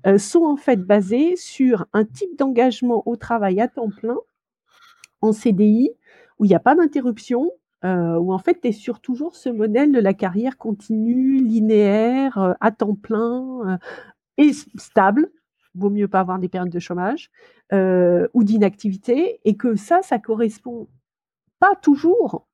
[0.06, 4.16] euh, sont en fait basés sur un type d'engagement au travail à temps plein
[5.20, 5.90] en CDI
[6.38, 7.50] où il n'y a pas d'interruption,
[7.84, 12.38] euh, où en fait tu es sur toujours ce modèle de la carrière continue, linéaire,
[12.38, 13.78] euh, à temps plein
[14.38, 15.30] et stable.
[15.74, 17.30] Vaut mieux pas avoir des périodes de chômage
[17.72, 20.86] ou d'inactivité et que ça, ça correspond
[21.64, 22.46] pas toujours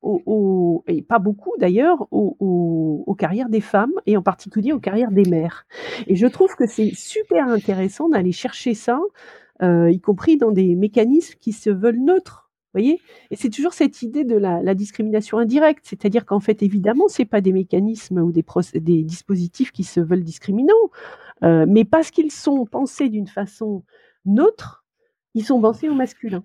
[0.86, 5.66] et pas beaucoup d'ailleurs aux, carrières des femmes et en particulier aux carrières des mères.
[6.06, 9.00] Et je trouve que c'est super intéressant d'aller chercher ça,
[9.62, 13.00] euh, y compris dans des mécanismes qui se veulent neutres voyez?
[13.32, 17.24] Et c'est toujours cette idée de la, la discrimination indirecte, c'est-à-dire qu'en fait, évidemment, c'est
[17.24, 18.44] pas des mécanismes ou des,
[18.74, 20.90] des, dispositifs qui se veulent discriminants,
[21.42, 23.82] euh, mais parce qu'ils sont pensés d'une façon
[24.24, 24.84] neutre,
[25.34, 26.44] ils sont pensés au masculin.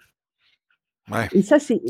[1.33, 1.81] Et ça, c'est.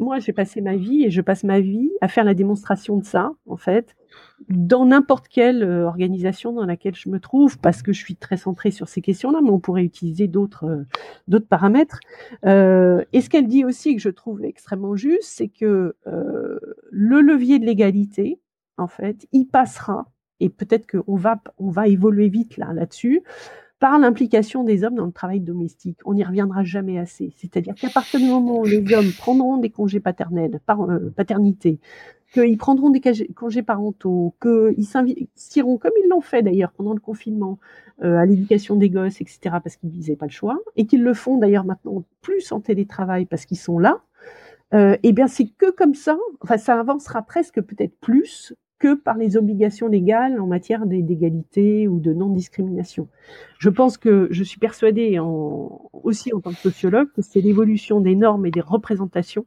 [0.00, 3.04] Moi, j'ai passé ma vie et je passe ma vie à faire la démonstration de
[3.04, 3.94] ça, en fait,
[4.48, 8.36] dans n'importe quelle euh, organisation dans laquelle je me trouve, parce que je suis très
[8.36, 10.86] centrée sur ces questions-là, mais on pourrait utiliser d'autres
[11.30, 12.00] euh, paramètres.
[12.44, 17.60] Euh, et ce qu'elle dit aussi, que je trouve extrêmement juste, c'est que le levier
[17.60, 18.40] de l'égalité,
[18.78, 20.06] en fait, il passera.
[20.40, 23.22] Et peut-être qu'on va on va évoluer vite là là-dessus
[23.82, 25.98] par l'implication des hommes dans le travail domestique.
[26.04, 27.34] On n'y reviendra jamais assez.
[27.36, 31.80] C'est-à-dire qu'à partir du moment où les hommes prendront des congés paternels, euh, paternité,
[32.32, 33.00] qu'ils prendront des
[33.34, 37.58] congés parentaux, qu'ils s'investiront, comme ils l'ont fait d'ailleurs pendant le confinement,
[38.04, 41.12] euh, à l'éducation des gosses, etc., parce qu'ils n'avaient pas le choix, et qu'ils le
[41.12, 44.00] font d'ailleurs maintenant plus en télétravail parce qu'ils sont là,
[44.74, 49.16] euh, eh bien c'est que comme ça, enfin ça avancera presque peut-être plus que par
[49.16, 53.06] les obligations légales en matière d'égalité ou de non-discrimination.
[53.60, 55.20] Je pense que je suis persuadée
[55.92, 59.46] aussi en tant que sociologue que c'est l'évolution des normes et des représentations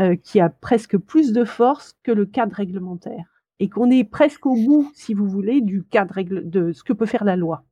[0.00, 3.42] euh, qui a presque plus de force que le cadre réglementaire.
[3.58, 7.06] et qu'on est presque au bout, si vous voulez, du cadre de ce que peut
[7.06, 7.64] faire la loi,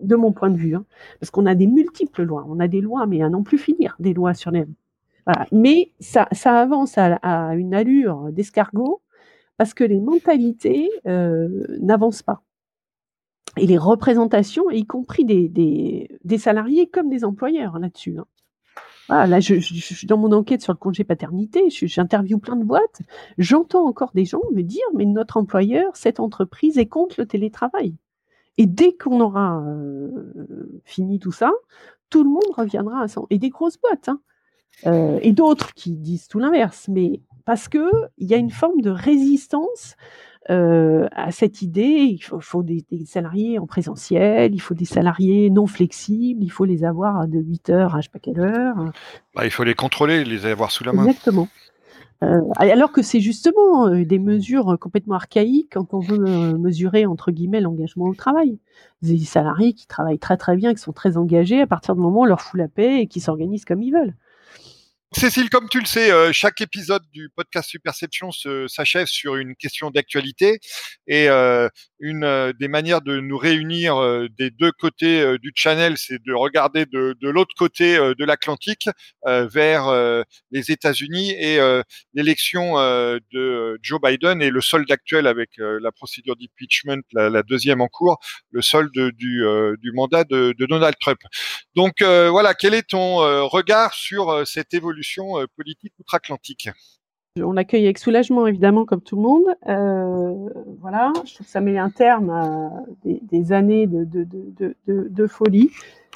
[0.00, 0.74] de mon point de vue.
[0.74, 0.84] Hein.
[1.20, 2.44] Parce qu'on a des multiples lois.
[2.48, 4.64] On a des lois, mais à n'en plus finir, des lois sur les...
[5.26, 5.46] Voilà.
[5.52, 9.00] Mais ça, avance à une allure d'escargot
[9.56, 12.42] parce que les mentalités euh, n'avancent pas.
[13.56, 18.18] Et les représentations, y compris des, des, salariés comme des employeurs là-dessus.
[18.18, 18.26] Hein.
[19.26, 23.02] Là, je, je, dans mon enquête sur le congé paternité, j'interviewe plein de boîtes,
[23.38, 27.94] j'entends encore des gens me dire, mais notre employeur, cette entreprise est contre le télétravail.
[28.56, 31.52] Et dès qu'on aura euh, fini tout ça,
[32.08, 33.20] tout le monde reviendra à ça.
[33.30, 34.20] Et des grosses boîtes, hein.
[34.86, 38.80] euh, et d'autres qui disent tout l'inverse, mais parce que il y a une forme
[38.80, 39.96] de résistance
[40.50, 42.06] euh, à cette idée.
[42.10, 46.50] Il faut, faut des, des, salariés en présentiel, il faut des salariés non flexibles, il
[46.50, 48.76] faut les avoir de 8 heures à je sais pas quelle heure.
[49.34, 51.06] Bah, il faut les contrôler, les avoir sous la main.
[51.06, 51.48] Exactement.
[52.22, 56.18] Euh, alors que c'est justement euh, des mesures complètement archaïques quand on veut
[56.58, 58.58] mesurer entre guillemets l'engagement au travail.
[59.00, 62.20] Des salariés qui travaillent très très bien, qui sont très engagés, à partir du moment
[62.20, 64.14] où on leur fout la paix et qui s'organisent comme ils veulent.
[65.16, 68.30] Cécile, comme tu le sais, euh, chaque épisode du podcast Superception
[68.66, 70.58] s'achève sur une question d'actualité
[71.06, 71.68] et euh,
[72.00, 73.96] une euh, des manières de nous réunir
[74.36, 78.88] des deux côtés du channel, c'est de regarder de, l'autre côté de l'Atlantique
[79.24, 81.58] vers les États-Unis et
[82.12, 87.80] l'élection de Joe Biden et le solde actuel avec la procédure d'impeachment, la, la, deuxième
[87.80, 88.18] en cours,
[88.50, 89.44] le solde du,
[89.80, 91.20] du mandat de, de, Donald Trump.
[91.74, 93.16] Donc voilà, quel est ton
[93.48, 95.03] regard sur cette évolution
[95.56, 96.70] politique outre-Atlantique
[97.42, 99.56] on accueille avec soulagement, évidemment, comme tout le monde.
[99.66, 100.48] Euh,
[100.80, 102.70] voilà, je trouve que ça met un terme à
[103.04, 105.70] des, années de, folie,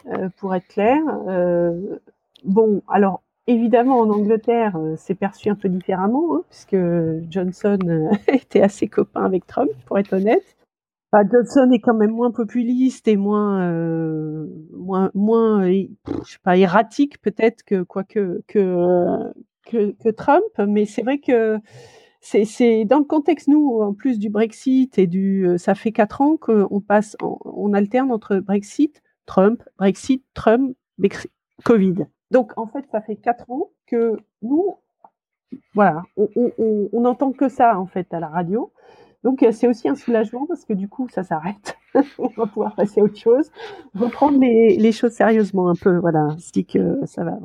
[0.06, 1.01] euh, pour être clair.
[1.27, 1.98] Euh,
[2.44, 6.77] bon, alors, évidemment, en Angleterre, euh, c'est perçu un peu différemment, hein, puisque
[7.31, 10.56] Johnson euh, était assez copain avec Trump, pour être honnête.
[11.11, 15.87] Bah, Johnson est quand même moins populiste et moins, euh, moins, moins, je
[16.25, 19.33] sais pas, erratique peut-être que quoique que
[19.69, 21.59] que, Trump, mais c'est vrai que
[22.21, 25.47] c'est dans le contexte, nous, en plus du Brexit et du.
[25.47, 30.77] Euh, ça fait quatre ans qu'on passe, on, alterne entre Brexit, Trump, Brexit, Trump,
[31.65, 32.07] Covid.
[32.31, 34.77] Donc, en fait, ça fait quatre ans que nous,
[35.75, 38.73] voilà, on, on, on entend que ça, en fait, à la radio.
[39.24, 41.77] Donc euh, c'est aussi un soulagement parce que du coup ça s'arrête.
[42.19, 43.51] on va pouvoir passer à autre chose,
[43.95, 45.99] reprendre les, les choses sérieusement un peu.
[45.99, 47.36] Voilà, dit que ça va.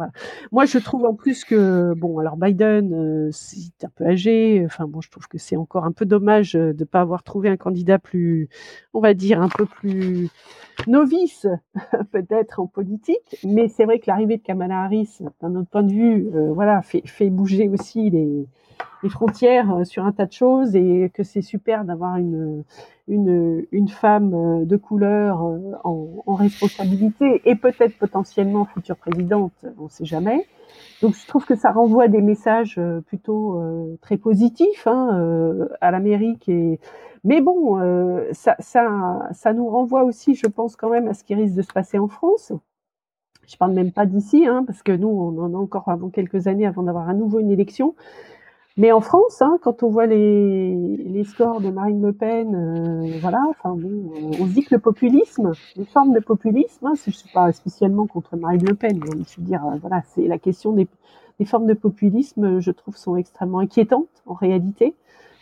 [0.52, 4.62] Moi je trouve en plus que bon alors Biden euh, c'est un peu âgé.
[4.66, 7.50] Enfin bon je trouve que c'est encore un peu dommage de ne pas avoir trouvé
[7.50, 8.50] un candidat plus,
[8.94, 10.30] on va dire un peu plus
[10.88, 11.48] novice
[12.12, 13.38] peut-être en politique.
[13.44, 16.82] Mais c'est vrai que l'arrivée de Kamala Harris d'un autre point de vue, euh, voilà
[16.82, 18.48] fait bouger aussi les
[19.04, 22.64] les frontières euh, sur un tas de choses et que c'est super d'avoir une,
[23.08, 29.84] une, une femme euh, de couleur euh, en, responsabilité et peut-être potentiellement future présidente, on
[29.84, 30.48] ne sait jamais.
[31.02, 33.62] Donc je trouve que ça renvoie des messages plutôt
[34.02, 36.80] très positifs hein, à l'Amérique et
[37.24, 37.80] mais bon,
[38.32, 41.62] ça, ça, ça nous renvoie aussi, je pense quand même, à ce qui risque de
[41.62, 42.52] se passer en France.
[43.48, 46.48] Je parle même pas d'ici, hein, parce que nous, on en a encore avant quelques
[46.48, 47.96] années avant d'avoir à nouveau une élection.
[48.76, 53.20] Mais en France, hein, quand on voit les, les scores de Marine Le Pen, euh,
[53.22, 56.94] voilà, enfin bon, euh, on se dit que le populisme, les formes de populisme, hein,
[56.96, 60.02] je ne suis pas spécialement contre Marine Le Pen, mais je veux dire, euh, voilà,
[60.08, 60.88] c'est la question des,
[61.40, 64.96] des, formes de populisme, je trouve, sont extrêmement inquiétantes en réalité.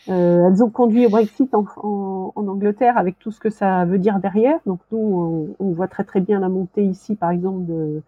[0.09, 3.85] Euh, elles ont conduit au Brexit en, en, en, Angleterre avec tout ce que ça
[3.85, 4.59] veut dire derrière.
[4.65, 8.01] Donc nous, on, on voit très très bien la montée ici, par exemple, de,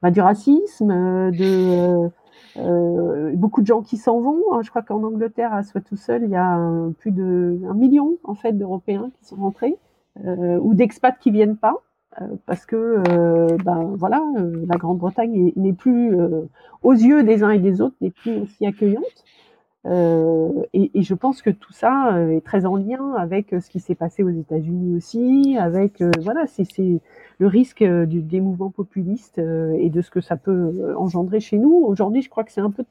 [0.00, 0.88] bah, du racisme,
[1.32, 2.08] de euh,
[2.56, 4.42] beaucoup de gens qui s'en vont.
[4.52, 4.60] Hein.
[4.62, 6.58] Je crois qu'en Angleterre, à soi tout seul, il y a
[6.98, 9.76] plus de un million en fait d'Européens qui sont rentrés
[10.24, 11.82] euh, ou d'expats qui viennent pas
[12.20, 16.16] euh, parce que euh, ben voilà, euh, la Grande-Bretagne n'est plus
[16.82, 19.24] aux yeux des uns et des autres n'est plus aussi accueillante.
[19.86, 23.94] Et, et, je pense que tout ça est très en lien avec ce qui s'est
[23.94, 26.64] passé aux États-Unis aussi, avec voilà, c'est
[27.38, 31.40] le risque euh, des mouvements populistes euh, et de ce que ça peut euh, engendrer
[31.40, 31.72] chez nous.
[31.84, 32.84] Aujourd'hui, je crois que c'est un peu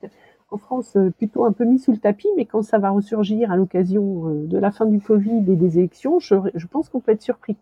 [0.51, 3.55] en France plutôt un peu mis sous le tapis, mais quand ça va ressurgir à
[3.55, 7.55] l'occasion de la fin du Covid et des élections, je pense qu'on peut être surpris,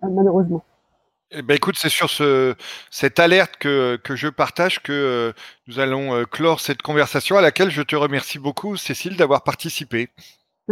[0.00, 0.62] malheureusement.
[1.32, 2.54] Eh ben écoute, c'est sur ce,
[2.90, 5.32] cette alerte que, que je partage que
[5.68, 10.08] nous allons clore cette conversation à laquelle je te remercie beaucoup, Cécile, d'avoir participé.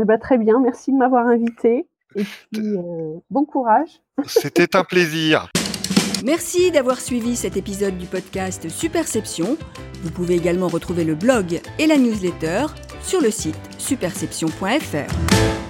[0.00, 1.86] Eh ben, très bien, merci de m'avoir invité.
[2.16, 4.00] Et puis, euh, bon courage.
[4.26, 5.50] C'était un plaisir.
[6.24, 9.56] Merci d'avoir suivi cet épisode du podcast Superception.
[10.02, 12.66] Vous pouvez également retrouver le blog et la newsletter
[13.02, 15.67] sur le site superception.fr.